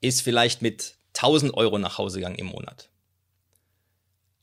ist 0.00 0.22
vielleicht 0.22 0.62
mit 0.62 0.98
1000 1.14 1.54
Euro 1.54 1.78
nach 1.78 1.98
Hause 1.98 2.18
gegangen 2.18 2.36
im 2.36 2.46
Monat. 2.46 2.90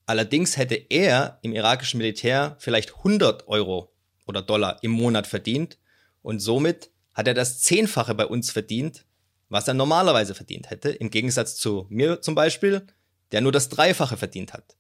Allerdings 0.06 0.58
hätte 0.58 0.76
er 0.76 1.40
im 1.42 1.54
irakischen 1.54 2.00
Militär 2.00 2.58
vielleicht 2.60 2.98
100 2.98 3.48
Euro 3.48 3.94
oder 4.26 4.42
Dollar 4.42 4.80
im 4.82 4.92
Monat 4.92 5.28
verdient 5.28 5.78
und 6.22 6.40
somit 6.40 6.92
hat 7.14 7.28
er 7.28 7.34
das 7.34 7.62
Zehnfache 7.62 8.16
bei 8.16 8.26
uns 8.26 8.52
verdient, 8.52 9.06
was 9.54 9.68
er 9.68 9.76
normalerweise 9.76 10.34
verdient 10.34 10.72
hätte, 10.72 10.90
im 10.90 11.12
Gegensatz 11.12 11.56
zu 11.58 11.86
mir 11.90 12.22
zum 12.22 12.34
Beispiel, 12.34 12.88
der 13.32 13.42
nur 13.42 13.52
das 13.52 13.70
Dreifache 13.70 14.18
verdient 14.18 14.52
hat. 14.52 14.76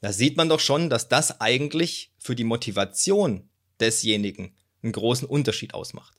Da 0.00 0.10
sieht 0.10 0.38
man 0.38 0.48
doch 0.48 0.60
schon, 0.60 0.88
dass 0.88 1.08
das 1.08 1.42
eigentlich 1.42 2.10
für 2.18 2.34
die 2.34 2.44
Motivation 2.44 3.46
desjenigen 3.80 4.56
einen 4.82 4.92
großen 4.92 5.28
Unterschied 5.28 5.74
ausmacht. 5.74 6.16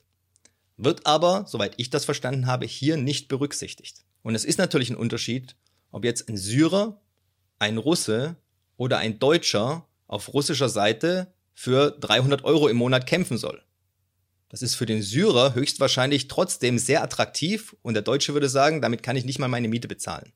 Wird 0.76 1.06
aber, 1.06 1.44
soweit 1.48 1.74
ich 1.78 1.90
das 1.90 2.04
verstanden 2.04 2.46
habe, 2.46 2.66
hier 2.66 2.96
nicht 2.96 3.26
berücksichtigt. 3.26 4.04
Und 4.22 4.36
es 4.36 4.44
ist 4.44 4.58
natürlich 4.58 4.90
ein 4.90 4.96
Unterschied, 4.96 5.56
ob 5.90 6.04
jetzt 6.04 6.28
ein 6.28 6.36
Syrer, 6.36 7.00
ein 7.58 7.78
Russe 7.78 8.36
oder 8.76 8.98
ein 8.98 9.18
Deutscher 9.18 9.88
auf 10.06 10.32
russischer 10.34 10.68
Seite 10.68 11.34
für 11.52 11.90
300 11.90 12.44
Euro 12.44 12.68
im 12.68 12.76
Monat 12.76 13.08
kämpfen 13.08 13.38
soll. 13.38 13.60
Das 14.48 14.62
ist 14.62 14.76
für 14.76 14.86
den 14.86 15.02
Syrer 15.02 15.54
höchstwahrscheinlich 15.54 16.28
trotzdem 16.28 16.78
sehr 16.78 17.02
attraktiv 17.02 17.76
und 17.82 17.94
der 17.94 18.02
Deutsche 18.02 18.32
würde 18.32 18.48
sagen, 18.48 18.80
damit 18.80 19.02
kann 19.02 19.16
ich 19.16 19.24
nicht 19.24 19.38
mal 19.38 19.48
meine 19.48 19.68
Miete 19.68 19.88
bezahlen. 19.88 20.32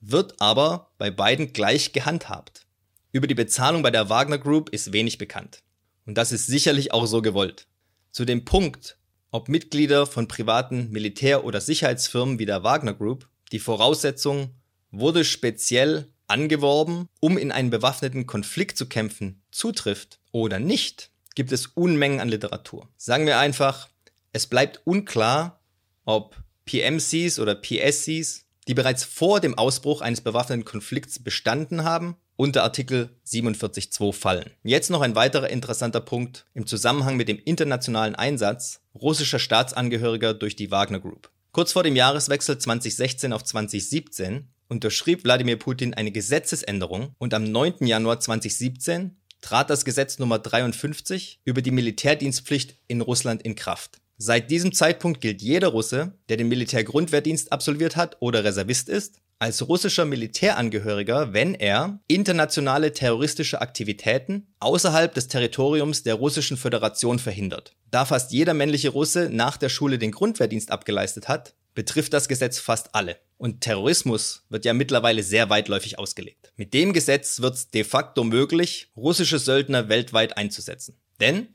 Wird 0.00 0.40
aber 0.40 0.92
bei 0.96 1.10
beiden 1.10 1.52
gleich 1.52 1.92
gehandhabt. 1.92 2.66
Über 3.10 3.26
die 3.26 3.34
Bezahlung 3.34 3.82
bei 3.82 3.90
der 3.90 4.08
Wagner 4.08 4.38
Group 4.38 4.68
ist 4.70 4.92
wenig 4.92 5.18
bekannt. 5.18 5.62
Und 6.06 6.16
das 6.16 6.30
ist 6.30 6.46
sicherlich 6.46 6.92
auch 6.92 7.06
so 7.06 7.20
gewollt. 7.20 7.66
Zu 8.12 8.24
dem 8.24 8.44
Punkt, 8.44 8.96
ob 9.30 9.48
Mitglieder 9.48 10.06
von 10.06 10.28
privaten 10.28 10.90
Militär- 10.90 11.44
oder 11.44 11.60
Sicherheitsfirmen 11.60 12.38
wie 12.38 12.46
der 12.46 12.62
Wagner 12.62 12.94
Group, 12.94 13.28
die 13.50 13.58
Voraussetzung 13.58 14.54
wurde 14.90 15.24
speziell 15.24 16.08
angeworben, 16.26 17.08
um 17.20 17.36
in 17.36 17.52
einen 17.52 17.70
bewaffneten 17.70 18.26
Konflikt 18.26 18.78
zu 18.78 18.86
kämpfen, 18.86 19.42
zutrifft 19.50 20.20
oder 20.32 20.58
nicht, 20.58 21.10
gibt 21.38 21.52
es 21.52 21.68
Unmengen 21.68 22.18
an 22.18 22.28
Literatur. 22.28 22.88
Sagen 22.96 23.24
wir 23.24 23.38
einfach, 23.38 23.88
es 24.32 24.48
bleibt 24.48 24.80
unklar, 24.84 25.60
ob 26.04 26.34
PMCs 26.64 27.38
oder 27.38 27.54
PSCs, 27.54 28.44
die 28.66 28.74
bereits 28.74 29.04
vor 29.04 29.38
dem 29.38 29.56
Ausbruch 29.56 30.00
eines 30.00 30.20
bewaffneten 30.20 30.64
Konflikts 30.64 31.22
bestanden 31.22 31.84
haben, 31.84 32.16
unter 32.34 32.64
Artikel 32.64 33.10
47.2 33.24 34.12
fallen. 34.12 34.50
Jetzt 34.64 34.90
noch 34.90 35.00
ein 35.00 35.14
weiterer 35.14 35.48
interessanter 35.48 36.00
Punkt 36.00 36.44
im 36.54 36.66
Zusammenhang 36.66 37.16
mit 37.16 37.28
dem 37.28 37.38
internationalen 37.38 38.16
Einsatz 38.16 38.80
russischer 39.00 39.38
Staatsangehöriger 39.38 40.34
durch 40.34 40.56
die 40.56 40.72
Wagner 40.72 40.98
Group. 40.98 41.30
Kurz 41.52 41.70
vor 41.70 41.84
dem 41.84 41.94
Jahreswechsel 41.94 42.58
2016 42.58 43.32
auf 43.32 43.44
2017 43.44 44.48
unterschrieb 44.66 45.22
Wladimir 45.22 45.56
Putin 45.56 45.94
eine 45.94 46.10
Gesetzesänderung 46.10 47.14
und 47.18 47.32
am 47.32 47.44
9. 47.44 47.86
Januar 47.86 48.18
2017 48.18 49.17
trat 49.40 49.70
das 49.70 49.84
Gesetz 49.84 50.18
Nummer 50.18 50.38
53 50.38 51.40
über 51.44 51.62
die 51.62 51.70
Militärdienstpflicht 51.70 52.76
in 52.86 53.00
Russland 53.00 53.42
in 53.42 53.54
Kraft. 53.54 53.98
Seit 54.16 54.50
diesem 54.50 54.72
Zeitpunkt 54.72 55.20
gilt 55.20 55.42
jeder 55.42 55.68
Russe, 55.68 56.12
der 56.28 56.36
den 56.36 56.48
Militärgrundwehrdienst 56.48 57.52
absolviert 57.52 57.96
hat 57.96 58.16
oder 58.20 58.42
Reservist 58.42 58.88
ist, 58.88 59.20
als 59.38 59.68
russischer 59.68 60.04
Militärangehöriger, 60.04 61.32
wenn 61.32 61.54
er 61.54 62.00
internationale 62.08 62.92
terroristische 62.92 63.60
Aktivitäten 63.60 64.48
außerhalb 64.58 65.14
des 65.14 65.28
Territoriums 65.28 66.02
der 66.02 66.14
Russischen 66.14 66.56
Föderation 66.56 67.20
verhindert. 67.20 67.76
Da 67.90 68.04
fast 68.04 68.32
jeder 68.32 68.54
männliche 68.54 68.88
Russe 68.88 69.30
nach 69.30 69.56
der 69.56 69.68
Schule 69.68 69.98
den 69.98 70.10
Grundwehrdienst 70.10 70.72
abgeleistet 70.72 71.28
hat, 71.28 71.54
betrifft 71.74 72.12
das 72.12 72.26
Gesetz 72.26 72.58
fast 72.58 72.96
alle. 72.96 73.18
Und 73.38 73.60
Terrorismus 73.60 74.44
wird 74.48 74.64
ja 74.64 74.74
mittlerweile 74.74 75.22
sehr 75.22 75.48
weitläufig 75.48 75.98
ausgelegt. 75.98 76.52
Mit 76.56 76.74
dem 76.74 76.92
Gesetz 76.92 77.40
wird 77.40 77.54
es 77.54 77.70
de 77.70 77.84
facto 77.84 78.24
möglich, 78.24 78.90
russische 78.96 79.38
Söldner 79.38 79.88
weltweit 79.88 80.36
einzusetzen. 80.36 80.96
Denn 81.20 81.48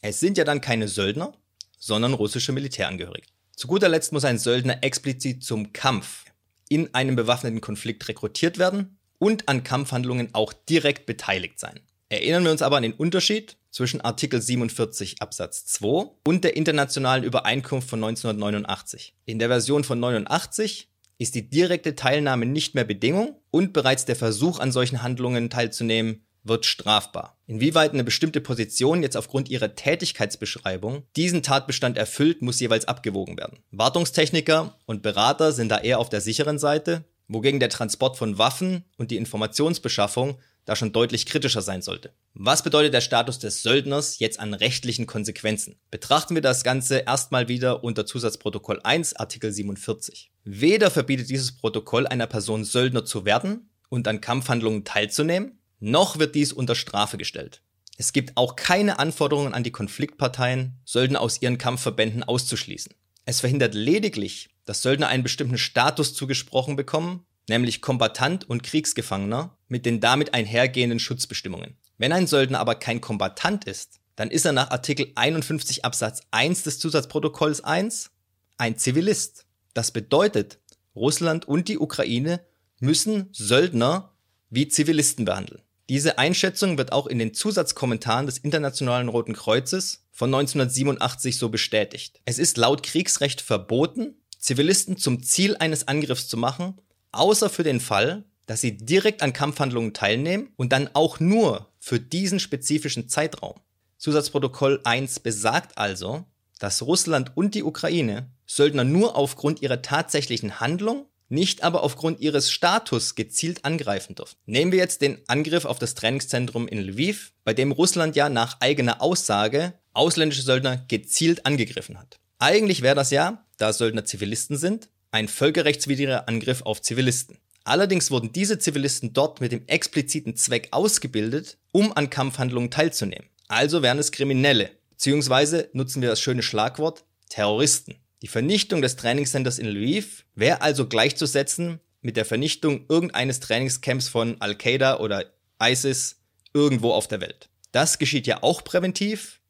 es 0.00 0.18
sind 0.18 0.38
ja 0.38 0.44
dann 0.44 0.62
keine 0.62 0.88
Söldner, 0.88 1.34
sondern 1.78 2.14
russische 2.14 2.52
Militärangehörige. 2.52 3.26
Zu 3.54 3.68
guter 3.68 3.90
Letzt 3.90 4.12
muss 4.12 4.24
ein 4.24 4.38
Söldner 4.38 4.82
explizit 4.82 5.44
zum 5.44 5.74
Kampf 5.74 6.24
in 6.70 6.94
einem 6.94 7.16
bewaffneten 7.16 7.60
Konflikt 7.60 8.08
rekrutiert 8.08 8.58
werden 8.58 8.98
und 9.18 9.48
an 9.48 9.62
Kampfhandlungen 9.62 10.30
auch 10.32 10.54
direkt 10.54 11.04
beteiligt 11.04 11.60
sein. 11.60 11.80
Erinnern 12.08 12.44
wir 12.44 12.50
uns 12.50 12.62
aber 12.62 12.78
an 12.78 12.82
den 12.82 12.94
Unterschied 12.94 13.58
zwischen 13.70 14.00
Artikel 14.00 14.40
47 14.40 15.20
Absatz 15.20 15.66
2 15.66 16.10
und 16.24 16.44
der 16.44 16.56
internationalen 16.56 17.22
Übereinkunft 17.24 17.88
von 17.88 18.02
1989. 18.02 19.14
In 19.26 19.38
der 19.38 19.48
Version 19.48 19.84
von 19.84 20.00
89 20.00 20.89
ist 21.20 21.34
die 21.34 21.50
direkte 21.50 21.94
Teilnahme 21.94 22.46
nicht 22.46 22.74
mehr 22.74 22.84
Bedingung 22.84 23.36
und 23.50 23.74
bereits 23.74 24.06
der 24.06 24.16
Versuch 24.16 24.58
an 24.58 24.72
solchen 24.72 25.02
Handlungen 25.02 25.50
teilzunehmen 25.50 26.24
wird 26.44 26.64
strafbar. 26.64 27.36
Inwieweit 27.46 27.92
eine 27.92 28.04
bestimmte 28.04 28.40
Position 28.40 29.02
jetzt 29.02 29.18
aufgrund 29.18 29.50
ihrer 29.50 29.74
Tätigkeitsbeschreibung 29.74 31.02
diesen 31.16 31.42
Tatbestand 31.42 31.98
erfüllt, 31.98 32.40
muss 32.40 32.58
jeweils 32.58 32.88
abgewogen 32.88 33.36
werden. 33.36 33.58
Wartungstechniker 33.70 34.78
und 34.86 35.02
Berater 35.02 35.52
sind 35.52 35.68
da 35.68 35.78
eher 35.78 35.98
auf 35.98 36.08
der 36.08 36.22
sicheren 36.22 36.58
Seite, 36.58 37.04
wogegen 37.28 37.60
der 37.60 37.68
Transport 37.68 38.16
von 38.16 38.38
Waffen 38.38 38.84
und 38.96 39.10
die 39.10 39.18
Informationsbeschaffung 39.18 40.38
da 40.64 40.74
schon 40.74 40.92
deutlich 40.92 41.26
kritischer 41.26 41.60
sein 41.60 41.82
sollte. 41.82 42.14
Was 42.32 42.62
bedeutet 42.62 42.94
der 42.94 43.02
Status 43.02 43.38
des 43.38 43.62
Söldners 43.62 44.20
jetzt 44.20 44.40
an 44.40 44.54
rechtlichen 44.54 45.06
Konsequenzen? 45.06 45.76
Betrachten 45.90 46.34
wir 46.34 46.42
das 46.42 46.64
Ganze 46.64 47.00
erstmal 47.00 47.48
wieder 47.48 47.84
unter 47.84 48.06
Zusatzprotokoll 48.06 48.80
1 48.82 49.16
Artikel 49.16 49.52
47. 49.52 50.29
Weder 50.44 50.90
verbietet 50.90 51.28
dieses 51.28 51.52
Protokoll 51.52 52.06
einer 52.06 52.26
Person 52.26 52.64
Söldner 52.64 53.04
zu 53.04 53.24
werden 53.24 53.70
und 53.88 54.08
an 54.08 54.20
Kampfhandlungen 54.20 54.84
teilzunehmen, 54.84 55.58
noch 55.80 56.18
wird 56.18 56.34
dies 56.34 56.52
unter 56.52 56.74
Strafe 56.74 57.18
gestellt. 57.18 57.62
Es 57.98 58.12
gibt 58.12 58.36
auch 58.36 58.56
keine 58.56 58.98
Anforderungen 58.98 59.52
an 59.52 59.62
die 59.62 59.72
Konfliktparteien, 59.72 60.78
Söldner 60.84 61.20
aus 61.20 61.42
ihren 61.42 61.58
Kampfverbänden 61.58 62.22
auszuschließen. 62.22 62.94
Es 63.26 63.40
verhindert 63.40 63.74
lediglich, 63.74 64.48
dass 64.64 64.82
Söldner 64.82 65.08
einen 65.08 65.22
bestimmten 65.22 65.58
Status 65.58 66.14
zugesprochen 66.14 66.76
bekommen, 66.76 67.26
nämlich 67.48 67.82
Kombatant 67.82 68.48
und 68.48 68.62
Kriegsgefangener, 68.62 69.56
mit 69.68 69.84
den 69.84 70.00
damit 70.00 70.32
einhergehenden 70.32 70.98
Schutzbestimmungen. 70.98 71.76
Wenn 71.98 72.12
ein 72.12 72.26
Söldner 72.26 72.60
aber 72.60 72.76
kein 72.76 73.02
Kombatant 73.02 73.66
ist, 73.66 74.00
dann 74.16 74.30
ist 74.30 74.46
er 74.46 74.52
nach 74.52 74.70
Artikel 74.70 75.12
51 75.14 75.84
Absatz 75.84 76.22
1 76.30 76.62
des 76.62 76.78
Zusatzprotokolls 76.78 77.62
1 77.62 78.10
ein 78.56 78.78
Zivilist. 78.78 79.46
Das 79.74 79.90
bedeutet, 79.90 80.58
Russland 80.94 81.46
und 81.46 81.68
die 81.68 81.78
Ukraine 81.78 82.40
müssen 82.80 83.28
Söldner 83.32 84.12
wie 84.48 84.68
Zivilisten 84.68 85.24
behandeln. 85.24 85.62
Diese 85.88 86.18
Einschätzung 86.18 86.78
wird 86.78 86.92
auch 86.92 87.06
in 87.06 87.18
den 87.18 87.34
Zusatzkommentaren 87.34 88.26
des 88.26 88.38
Internationalen 88.38 89.08
Roten 89.08 89.32
Kreuzes 89.32 90.04
von 90.12 90.32
1987 90.32 91.36
so 91.36 91.48
bestätigt. 91.48 92.20
Es 92.24 92.38
ist 92.38 92.56
laut 92.56 92.82
Kriegsrecht 92.82 93.40
verboten, 93.40 94.14
Zivilisten 94.38 94.96
zum 94.96 95.22
Ziel 95.22 95.56
eines 95.56 95.88
Angriffs 95.88 96.28
zu 96.28 96.36
machen, 96.36 96.80
außer 97.12 97.50
für 97.50 97.64
den 97.64 97.80
Fall, 97.80 98.24
dass 98.46 98.60
sie 98.60 98.76
direkt 98.76 99.22
an 99.22 99.32
Kampfhandlungen 99.32 99.92
teilnehmen 99.92 100.52
und 100.56 100.72
dann 100.72 100.90
auch 100.94 101.20
nur 101.20 101.72
für 101.78 102.00
diesen 102.00 102.40
spezifischen 102.40 103.08
Zeitraum. 103.08 103.54
Zusatzprotokoll 103.98 104.80
1 104.84 105.20
besagt 105.20 105.76
also, 105.76 106.24
dass 106.60 106.82
Russland 106.82 107.32
und 107.36 107.56
die 107.56 107.64
Ukraine 107.64 108.30
Söldner 108.46 108.84
nur 108.84 109.16
aufgrund 109.16 109.62
ihrer 109.62 109.82
tatsächlichen 109.82 110.60
Handlung 110.60 111.06
nicht 111.30 111.62
aber 111.62 111.82
aufgrund 111.82 112.20
ihres 112.20 112.50
Status 112.50 113.14
gezielt 113.14 113.64
angreifen 113.64 114.14
dürfen. 114.16 114.36
Nehmen 114.46 114.72
wir 114.72 114.80
jetzt 114.80 115.00
den 115.00 115.18
Angriff 115.28 115.64
auf 115.64 115.78
das 115.78 115.94
Trainingszentrum 115.94 116.68
in 116.68 116.80
Lviv, 116.80 117.32
bei 117.44 117.54
dem 117.54 117.72
Russland 117.72 118.16
ja 118.16 118.28
nach 118.28 118.60
eigener 118.60 119.00
Aussage 119.00 119.74
ausländische 119.92 120.42
Söldner 120.42 120.84
gezielt 120.88 121.46
angegriffen 121.46 121.98
hat. 121.98 122.18
Eigentlich 122.38 122.82
wäre 122.82 122.96
das 122.96 123.10
ja, 123.10 123.46
da 123.58 123.72
Söldner 123.72 124.04
Zivilisten 124.04 124.56
sind, 124.56 124.88
ein 125.12 125.28
völkerrechtswidriger 125.28 126.28
Angriff 126.28 126.62
auf 126.62 126.82
Zivilisten. 126.82 127.38
Allerdings 127.64 128.10
wurden 128.10 128.32
diese 128.32 128.58
Zivilisten 128.58 129.12
dort 129.12 129.40
mit 129.40 129.52
dem 129.52 129.66
expliziten 129.66 130.34
Zweck 130.34 130.68
ausgebildet, 130.72 131.58
um 131.72 131.92
an 131.96 132.10
Kampfhandlungen 132.10 132.70
teilzunehmen. 132.70 133.28
Also 133.48 133.82
wären 133.82 133.98
es 133.98 134.12
Kriminelle, 134.12 134.70
beziehungsweise 135.00 135.70
nutzen 135.72 136.02
wir 136.02 136.10
das 136.10 136.20
schöne 136.20 136.42
Schlagwort 136.42 137.06
Terroristen. 137.30 137.96
Die 138.20 138.28
Vernichtung 138.28 138.82
des 138.82 138.96
Trainingscenters 138.96 139.58
in 139.58 139.64
Lviv 139.66 140.26
wäre 140.34 140.60
also 140.60 140.86
gleichzusetzen 140.86 141.80
mit 142.02 142.18
der 142.18 142.26
Vernichtung 142.26 142.84
irgendeines 142.90 143.40
Trainingscamps 143.40 144.10
von 144.10 144.38
Al-Qaida 144.42 144.98
oder 144.98 145.24
ISIS 145.58 146.20
irgendwo 146.52 146.92
auf 146.92 147.08
der 147.08 147.22
Welt. 147.22 147.48
Das 147.72 147.98
geschieht 147.98 148.26
ja 148.26 148.42
auch 148.42 148.62
präventiv, 148.62 149.40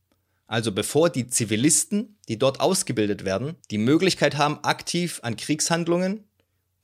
also 0.46 0.70
bevor 0.70 1.10
die 1.10 1.26
Zivilisten, 1.26 2.16
die 2.28 2.38
dort 2.38 2.60
ausgebildet 2.60 3.24
werden, 3.24 3.56
die 3.72 3.78
Möglichkeit 3.78 4.38
haben, 4.38 4.62
aktiv 4.62 5.18
an 5.24 5.36
Kriegshandlungen 5.36 6.28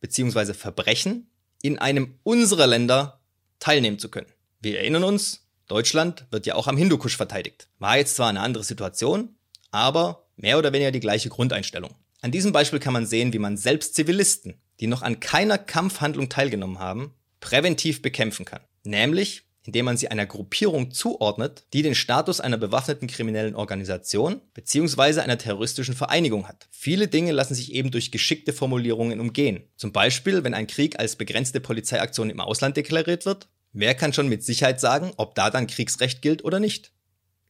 bzw. 0.00 0.54
Verbrechen 0.54 1.30
in 1.62 1.78
einem 1.78 2.18
unserer 2.24 2.66
Länder 2.66 3.20
teilnehmen 3.60 4.00
zu 4.00 4.08
können. 4.08 4.32
Wir 4.60 4.80
erinnern 4.80 5.04
uns, 5.04 5.45
Deutschland 5.66 6.26
wird 6.30 6.46
ja 6.46 6.54
auch 6.54 6.68
am 6.68 6.76
Hindukusch 6.76 7.16
verteidigt. 7.16 7.68
War 7.78 7.96
jetzt 7.96 8.16
zwar 8.16 8.28
eine 8.28 8.40
andere 8.40 8.64
Situation, 8.64 9.36
aber 9.70 10.26
Mehr 10.36 10.58
oder 10.58 10.72
weniger 10.72 10.90
die 10.90 11.00
gleiche 11.00 11.30
Grundeinstellung. 11.30 11.94
An 12.20 12.30
diesem 12.30 12.52
Beispiel 12.52 12.78
kann 12.78 12.92
man 12.92 13.06
sehen, 13.06 13.32
wie 13.32 13.38
man 13.38 13.56
selbst 13.56 13.94
Zivilisten, 13.94 14.54
die 14.80 14.86
noch 14.86 15.02
an 15.02 15.20
keiner 15.20 15.58
Kampfhandlung 15.58 16.28
teilgenommen 16.28 16.78
haben, 16.78 17.14
präventiv 17.40 18.02
bekämpfen 18.02 18.44
kann. 18.44 18.60
Nämlich, 18.84 19.44
indem 19.64 19.86
man 19.86 19.96
sie 19.96 20.08
einer 20.08 20.26
Gruppierung 20.26 20.90
zuordnet, 20.90 21.64
die 21.72 21.82
den 21.82 21.94
Status 21.94 22.40
einer 22.40 22.58
bewaffneten 22.58 23.08
kriminellen 23.08 23.54
Organisation 23.54 24.42
bzw. 24.52 25.20
einer 25.20 25.38
terroristischen 25.38 25.94
Vereinigung 25.94 26.46
hat. 26.46 26.68
Viele 26.70 27.08
Dinge 27.08 27.32
lassen 27.32 27.54
sich 27.54 27.72
eben 27.72 27.90
durch 27.90 28.12
geschickte 28.12 28.52
Formulierungen 28.52 29.20
umgehen. 29.20 29.64
Zum 29.76 29.92
Beispiel, 29.92 30.44
wenn 30.44 30.54
ein 30.54 30.66
Krieg 30.66 30.98
als 30.98 31.16
begrenzte 31.16 31.60
Polizeiaktion 31.60 32.30
im 32.30 32.40
Ausland 32.40 32.76
deklariert 32.76 33.24
wird, 33.24 33.48
wer 33.76 33.94
kann 33.94 34.12
schon 34.12 34.28
mit 34.28 34.42
Sicherheit 34.42 34.80
sagen, 34.80 35.12
ob 35.16 35.34
da 35.34 35.50
dann 35.50 35.66
Kriegsrecht 35.66 36.22
gilt 36.22 36.44
oder 36.44 36.60
nicht? 36.60 36.92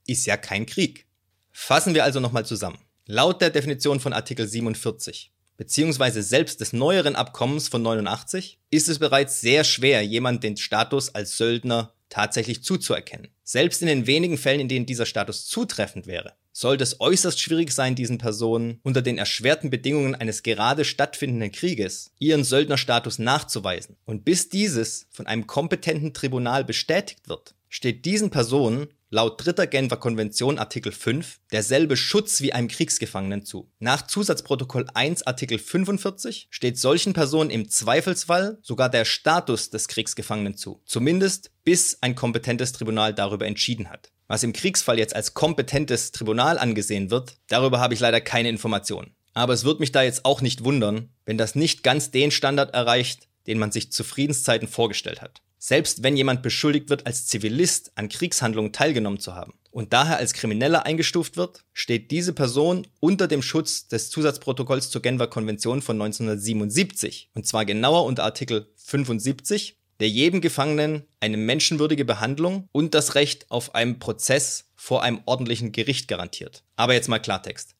Ist 0.06 0.26
ja 0.26 0.36
kein 0.36 0.66
Krieg. 0.66 1.06
Fassen 1.52 1.94
wir 1.94 2.04
also 2.04 2.20
nochmal 2.20 2.44
zusammen. 2.44 2.78
Laut 3.06 3.40
der 3.40 3.50
Definition 3.50 4.00
von 4.00 4.12
Artikel 4.12 4.46
47 4.46 5.32
beziehungsweise 5.56 6.22
selbst 6.22 6.60
des 6.60 6.72
neueren 6.72 7.16
Abkommens 7.16 7.68
von 7.68 7.82
89 7.82 8.58
ist 8.70 8.88
es 8.88 8.98
bereits 8.98 9.40
sehr 9.40 9.64
schwer, 9.64 10.02
jemand 10.02 10.42
den 10.42 10.56
Status 10.56 11.14
als 11.14 11.36
Söldner 11.36 11.94
tatsächlich 12.08 12.62
zuzuerkennen. 12.62 13.28
Selbst 13.42 13.82
in 13.82 13.88
den 13.88 14.06
wenigen 14.06 14.38
Fällen, 14.38 14.60
in 14.60 14.68
denen 14.68 14.86
dieser 14.86 15.06
Status 15.06 15.46
zutreffend 15.46 16.06
wäre, 16.06 16.34
sollte 16.56 16.84
es 16.84 17.00
äußerst 17.00 17.38
schwierig 17.38 17.70
sein, 17.70 17.94
diesen 17.94 18.16
Personen 18.16 18.80
unter 18.82 19.02
den 19.02 19.18
erschwerten 19.18 19.68
Bedingungen 19.68 20.14
eines 20.14 20.42
gerade 20.42 20.86
stattfindenden 20.86 21.52
Krieges 21.52 22.12
ihren 22.18 22.44
Söldnerstatus 22.44 23.18
nachzuweisen. 23.18 23.96
Und 24.06 24.24
bis 24.24 24.48
dieses 24.48 25.06
von 25.10 25.26
einem 25.26 25.46
kompetenten 25.46 26.14
Tribunal 26.14 26.64
bestätigt 26.64 27.28
wird, 27.28 27.54
steht 27.68 28.06
diesen 28.06 28.30
Personen 28.30 28.88
laut 29.10 29.44
dritter 29.44 29.66
Genfer 29.66 29.98
Konvention 29.98 30.58
Artikel 30.58 30.92
5 30.92 31.40
derselbe 31.52 31.94
Schutz 31.94 32.40
wie 32.40 32.54
einem 32.54 32.68
Kriegsgefangenen 32.68 33.44
zu. 33.44 33.70
Nach 33.78 34.06
Zusatzprotokoll 34.06 34.86
1 34.94 35.26
Artikel 35.26 35.58
45 35.58 36.48
steht 36.50 36.78
solchen 36.78 37.12
Personen 37.12 37.50
im 37.50 37.68
Zweifelsfall 37.68 38.58
sogar 38.62 38.88
der 38.88 39.04
Status 39.04 39.68
des 39.68 39.88
Kriegsgefangenen 39.88 40.56
zu, 40.56 40.80
zumindest 40.86 41.50
bis 41.64 41.98
ein 42.00 42.14
kompetentes 42.14 42.72
Tribunal 42.72 43.12
darüber 43.12 43.46
entschieden 43.46 43.90
hat. 43.90 44.10
Was 44.28 44.42
im 44.42 44.52
Kriegsfall 44.52 44.98
jetzt 44.98 45.14
als 45.14 45.34
kompetentes 45.34 46.10
Tribunal 46.12 46.58
angesehen 46.58 47.10
wird, 47.10 47.36
darüber 47.48 47.78
habe 47.78 47.94
ich 47.94 48.00
leider 48.00 48.20
keine 48.20 48.48
Informationen. 48.48 49.14
Aber 49.34 49.52
es 49.52 49.64
wird 49.64 49.80
mich 49.80 49.92
da 49.92 50.02
jetzt 50.02 50.24
auch 50.24 50.40
nicht 50.40 50.64
wundern, 50.64 51.10
wenn 51.24 51.38
das 51.38 51.54
nicht 51.54 51.82
ganz 51.82 52.10
den 52.10 52.30
Standard 52.30 52.74
erreicht, 52.74 53.28
den 53.46 53.58
man 53.58 53.70
sich 53.70 53.92
zu 53.92 54.02
Friedenszeiten 54.02 54.66
vorgestellt 54.66 55.22
hat. 55.22 55.42
Selbst 55.58 56.02
wenn 56.02 56.16
jemand 56.16 56.42
beschuldigt 56.42 56.90
wird, 56.90 57.06
als 57.06 57.26
Zivilist 57.26 57.92
an 57.94 58.08
Kriegshandlungen 58.08 58.72
teilgenommen 58.72 59.20
zu 59.20 59.34
haben 59.34 59.54
und 59.70 59.92
daher 59.92 60.16
als 60.18 60.32
Krimineller 60.32 60.86
eingestuft 60.86 61.36
wird, 61.36 61.64
steht 61.72 62.10
diese 62.10 62.32
Person 62.32 62.86
unter 63.00 63.26
dem 63.26 63.42
Schutz 63.42 63.88
des 63.88 64.10
Zusatzprotokolls 64.10 64.90
zur 64.90 65.02
Genfer 65.02 65.26
Konvention 65.28 65.82
von 65.82 66.00
1977 66.00 67.30
und 67.34 67.46
zwar 67.46 67.64
genauer 67.64 68.04
unter 68.04 68.24
Artikel 68.24 68.72
75, 68.76 69.78
der 70.00 70.08
jedem 70.08 70.40
Gefangenen 70.40 71.04
eine 71.20 71.36
menschenwürdige 71.36 72.04
Behandlung 72.04 72.68
und 72.72 72.94
das 72.94 73.14
Recht 73.14 73.50
auf 73.50 73.74
einen 73.74 73.98
Prozess 73.98 74.70
vor 74.74 75.02
einem 75.02 75.20
ordentlichen 75.26 75.72
Gericht 75.72 76.08
garantiert. 76.08 76.64
Aber 76.76 76.94
jetzt 76.94 77.08
mal 77.08 77.18
Klartext. 77.18 77.74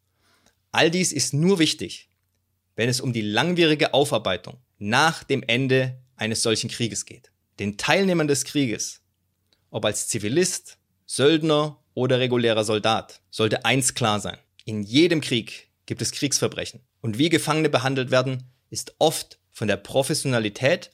All 0.72 0.90
dies 0.90 1.12
ist 1.12 1.35
nur 1.35 1.59
wichtig, 1.59 2.09
wenn 2.74 2.88
es 2.88 3.00
um 3.00 3.12
die 3.12 3.22
langwierige 3.22 3.94
Aufarbeitung 3.94 4.59
nach 4.79 5.24
dem 5.24 5.42
Ende 5.42 5.98
eines 6.16 6.42
solchen 6.42 6.68
Krieges 6.70 7.05
geht 7.05 7.31
den 7.59 7.76
Teilnehmern 7.76 8.29
des 8.29 8.44
Krieges, 8.44 9.00
ob 9.70 9.85
als 9.85 10.09
Zivilist, 10.09 10.79
Söldner 11.07 11.83
oder 11.94 12.18
regulärer 12.18 12.64
Soldat, 12.64 13.20
sollte 13.31 13.64
eins 13.64 13.94
klar 13.94 14.20
sein. 14.20 14.38
In 14.64 14.83
jedem 14.83 15.20
Krieg 15.20 15.68
gibt 15.87 16.02
es 16.02 16.12
Kriegsverbrechen. 16.12 16.81
Und 17.00 17.18
wie 17.18 17.29
Gefangene 17.29 17.68
behandelt 17.68 18.11
werden, 18.11 18.50
ist 18.70 18.94
oft 18.98 19.38
von 19.52 19.68
der 19.68 19.76
Professionalität 19.76 20.90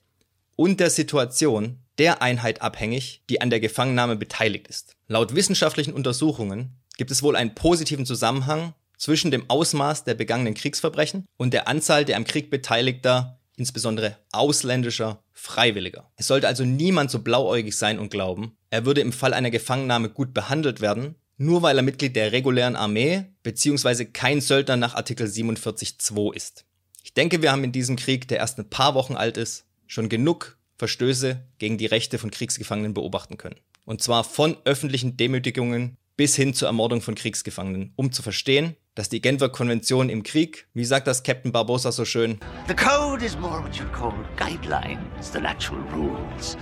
und 0.63 0.79
der 0.79 0.91
Situation 0.91 1.81
der 1.99 2.23
Einheit 2.23 2.63
abhängig, 2.63 3.25
die 3.29 3.41
an 3.41 3.51
der 3.51 3.59
Gefangennahme 3.59 4.15
beteiligt 4.15 4.69
ist. 4.69 4.95
Laut 5.09 5.35
wissenschaftlichen 5.35 5.93
Untersuchungen 5.93 6.77
gibt 6.97 7.11
es 7.11 7.21
wohl 7.25 7.35
einen 7.35 7.57
positiven 7.57 8.07
Zusammenhang 8.07 8.73
zwischen 8.97 9.33
dem 9.33 9.51
Ausmaß 9.51 10.05
der 10.05 10.15
begangenen 10.15 10.55
Kriegsverbrechen 10.55 11.27
und 11.37 11.53
der 11.53 11.67
Anzahl 11.67 12.05
der 12.05 12.17
am 12.17 12.23
Krieg 12.23 12.49
Beteiligter 12.49 13.41
insbesondere 13.57 14.17
ausländischer 14.31 15.25
Freiwilliger. 15.33 16.13
Es 16.15 16.29
sollte 16.29 16.47
also 16.47 16.65
niemand 16.65 17.11
so 17.11 17.19
blauäugig 17.19 17.77
sein 17.77 17.99
und 17.99 18.13
glauben, 18.13 18.57
er 18.71 18.87
würde 18.87 19.01
im 19.01 19.13
Fall 19.13 19.35
einer 19.35 19.51
Gefangennahme 19.51 20.11
gut 20.11 20.33
behandelt 20.33 20.81
werden, 20.81 21.17
nur 21.39 21.63
weil 21.63 21.77
er 21.77 21.83
Mitglied 21.83 22.15
der 22.15 22.31
regulären 22.31 22.77
Armee 22.77 23.25
bzw. 23.43 24.05
kein 24.05 24.41
Söldner 24.41 24.77
nach 24.77 24.95
Artikel 24.95 25.27
47.2 25.27 26.35
ist. 26.35 26.67
Ich 27.03 27.15
denke, 27.15 27.43
wir 27.43 27.51
haben 27.51 27.65
in 27.65 27.73
diesem 27.73 27.97
Krieg, 27.97 28.29
der 28.29 28.39
erst 28.39 28.61
ein 28.61 28.71
paar 28.71 28.95
Wochen 28.95 29.17
alt 29.17 29.37
ist, 29.37 29.65
schon 29.93 30.09
genug 30.09 30.57
Verstöße 30.79 31.43
gegen 31.59 31.77
die 31.77 31.85
Rechte 31.85 32.19
von 32.19 32.31
Kriegsgefangenen 32.31 32.95
beobachten 32.95 33.37
können. 33.37 33.61
Und 33.85 34.01
zwar 34.01 34.25
von 34.25 34.57
öffentlichen 34.65 35.19
Demütigungen 35.19 35.99
bis 36.17 36.35
hin 36.35 36.55
zur 36.55 36.69
Ermordung 36.69 37.03
von 37.03 37.15
Kriegsgefangenen, 37.15 37.93
um 37.95 38.11
zu 38.11 38.23
verstehen, 38.23 38.75
dass 38.95 39.11
die 39.11 39.21
Genfer 39.21 39.51
Konvention 39.51 40.09
im 40.09 40.23
Krieg, 40.23 40.67
wie 40.73 40.87
sagt 40.87 41.07
das 41.07 41.23
Captain 41.23 41.53
Barbosa 41.53 41.93
so 41.93 42.07
schön, 42.07 42.41
The 42.69 42.75
code 42.75 43.23
is 43.23 43.37
more 43.37 43.63
what 43.63 43.77
you 43.77 43.85
call 43.93 44.15
guidelines 44.39 45.31
than 45.31 45.45
actual 45.45 45.83
rules. 45.95 46.57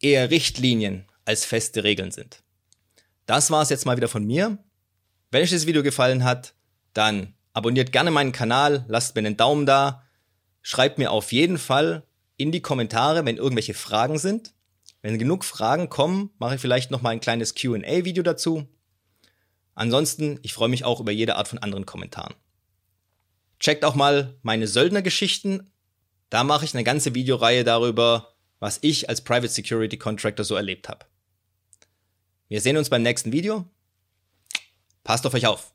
eher 0.00 0.30
Richtlinien 0.30 1.06
als 1.24 1.44
feste 1.44 1.82
Regeln 1.82 2.12
sind. 2.12 2.44
Das 3.26 3.50
war 3.50 3.62
es 3.62 3.70
jetzt 3.70 3.86
mal 3.86 3.96
wieder 3.96 4.08
von 4.08 4.24
mir. 4.24 4.58
Wenn 5.32 5.42
euch 5.42 5.50
das 5.50 5.66
Video 5.66 5.82
gefallen 5.82 6.22
hat, 6.22 6.54
dann 6.92 7.34
abonniert 7.54 7.90
gerne 7.90 8.12
meinen 8.12 8.30
Kanal, 8.30 8.84
lasst 8.86 9.16
mir 9.16 9.20
einen 9.20 9.36
Daumen 9.36 9.66
da, 9.66 10.04
schreibt 10.60 10.98
mir 10.98 11.10
auf 11.10 11.32
jeden 11.32 11.58
Fall 11.58 12.04
in 12.42 12.52
die 12.52 12.60
Kommentare, 12.60 13.24
wenn 13.24 13.36
irgendwelche 13.36 13.74
Fragen 13.74 14.18
sind. 14.18 14.52
Wenn 15.00 15.18
genug 15.18 15.44
Fragen 15.44 15.88
kommen, 15.88 16.30
mache 16.38 16.56
ich 16.56 16.60
vielleicht 16.60 16.90
noch 16.90 17.02
mal 17.02 17.10
ein 17.10 17.20
kleines 17.20 17.54
Q&A-Video 17.54 18.22
dazu. 18.22 18.68
Ansonsten, 19.74 20.38
ich 20.42 20.52
freue 20.52 20.68
mich 20.68 20.84
auch 20.84 21.00
über 21.00 21.12
jede 21.12 21.36
Art 21.36 21.48
von 21.48 21.58
anderen 21.58 21.86
Kommentaren. 21.86 22.34
Checkt 23.58 23.84
auch 23.84 23.94
mal 23.94 24.38
meine 24.42 24.66
Söldnergeschichten. 24.66 25.72
Da 26.30 26.44
mache 26.44 26.64
ich 26.64 26.74
eine 26.74 26.84
ganze 26.84 27.14
Videoreihe 27.14 27.64
darüber, 27.64 28.34
was 28.58 28.78
ich 28.82 29.08
als 29.08 29.22
Private 29.22 29.48
Security 29.48 29.98
Contractor 29.98 30.44
so 30.44 30.54
erlebt 30.54 30.88
habe. 30.88 31.06
Wir 32.48 32.60
sehen 32.60 32.76
uns 32.76 32.90
beim 32.90 33.02
nächsten 33.02 33.32
Video. 33.32 33.64
Passt 35.04 35.26
auf 35.26 35.34
euch 35.34 35.46
auf. 35.46 35.72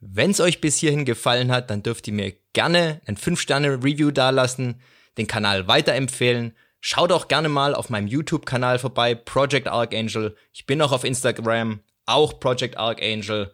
Wenn 0.00 0.30
es 0.30 0.40
euch 0.40 0.60
bis 0.60 0.78
hierhin 0.78 1.04
gefallen 1.04 1.50
hat, 1.50 1.68
dann 1.68 1.82
dürft 1.82 2.06
ihr 2.08 2.14
mir 2.14 2.34
gerne 2.52 3.00
ein 3.06 3.16
5-Sterne-Review 3.16 4.12
dalassen, 4.12 4.80
den 5.18 5.26
Kanal 5.26 5.68
weiterempfehlen. 5.68 6.56
Schaut 6.80 7.12
auch 7.12 7.28
gerne 7.28 7.48
mal 7.48 7.74
auf 7.74 7.90
meinem 7.90 8.06
YouTube-Kanal 8.06 8.78
vorbei, 8.78 9.14
Project 9.14 9.68
Archangel. 9.68 10.36
Ich 10.52 10.66
bin 10.66 10.80
auch 10.80 10.92
auf 10.92 11.04
Instagram, 11.04 11.80
auch 12.06 12.40
Project 12.40 12.78
Archangel. 12.78 13.52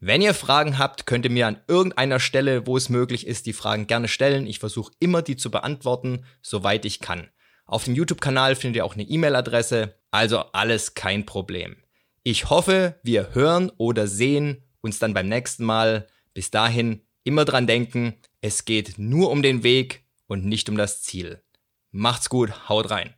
Wenn 0.00 0.20
ihr 0.20 0.34
Fragen 0.34 0.78
habt, 0.78 1.06
könnt 1.06 1.24
ihr 1.24 1.30
mir 1.30 1.46
an 1.46 1.60
irgendeiner 1.68 2.20
Stelle, 2.20 2.66
wo 2.66 2.76
es 2.76 2.88
möglich 2.88 3.26
ist, 3.26 3.46
die 3.46 3.52
Fragen 3.52 3.86
gerne 3.86 4.08
stellen. 4.08 4.46
Ich 4.46 4.58
versuche 4.58 4.92
immer, 4.98 5.22
die 5.22 5.36
zu 5.36 5.50
beantworten, 5.50 6.24
soweit 6.42 6.84
ich 6.84 7.00
kann. 7.00 7.30
Auf 7.64 7.84
dem 7.84 7.94
YouTube-Kanal 7.94 8.56
findet 8.56 8.76
ihr 8.76 8.84
auch 8.84 8.94
eine 8.94 9.04
E-Mail-Adresse, 9.04 9.98
also 10.10 10.40
alles 10.52 10.94
kein 10.94 11.24
Problem. 11.24 11.76
Ich 12.22 12.50
hoffe, 12.50 12.98
wir 13.02 13.34
hören 13.34 13.70
oder 13.78 14.06
sehen 14.06 14.62
uns 14.80 14.98
dann 14.98 15.14
beim 15.14 15.28
nächsten 15.28 15.64
Mal. 15.64 16.06
Bis 16.34 16.50
dahin 16.50 17.00
immer 17.22 17.44
dran 17.44 17.66
denken, 17.66 18.14
es 18.40 18.64
geht 18.64 18.98
nur 18.98 19.30
um 19.30 19.42
den 19.42 19.62
Weg 19.62 20.03
und 20.34 20.44
nicht 20.44 20.68
um 20.68 20.76
das 20.76 21.00
Ziel. 21.00 21.42
Macht's 21.92 22.28
gut, 22.28 22.68
haut 22.68 22.90
rein. 22.90 23.14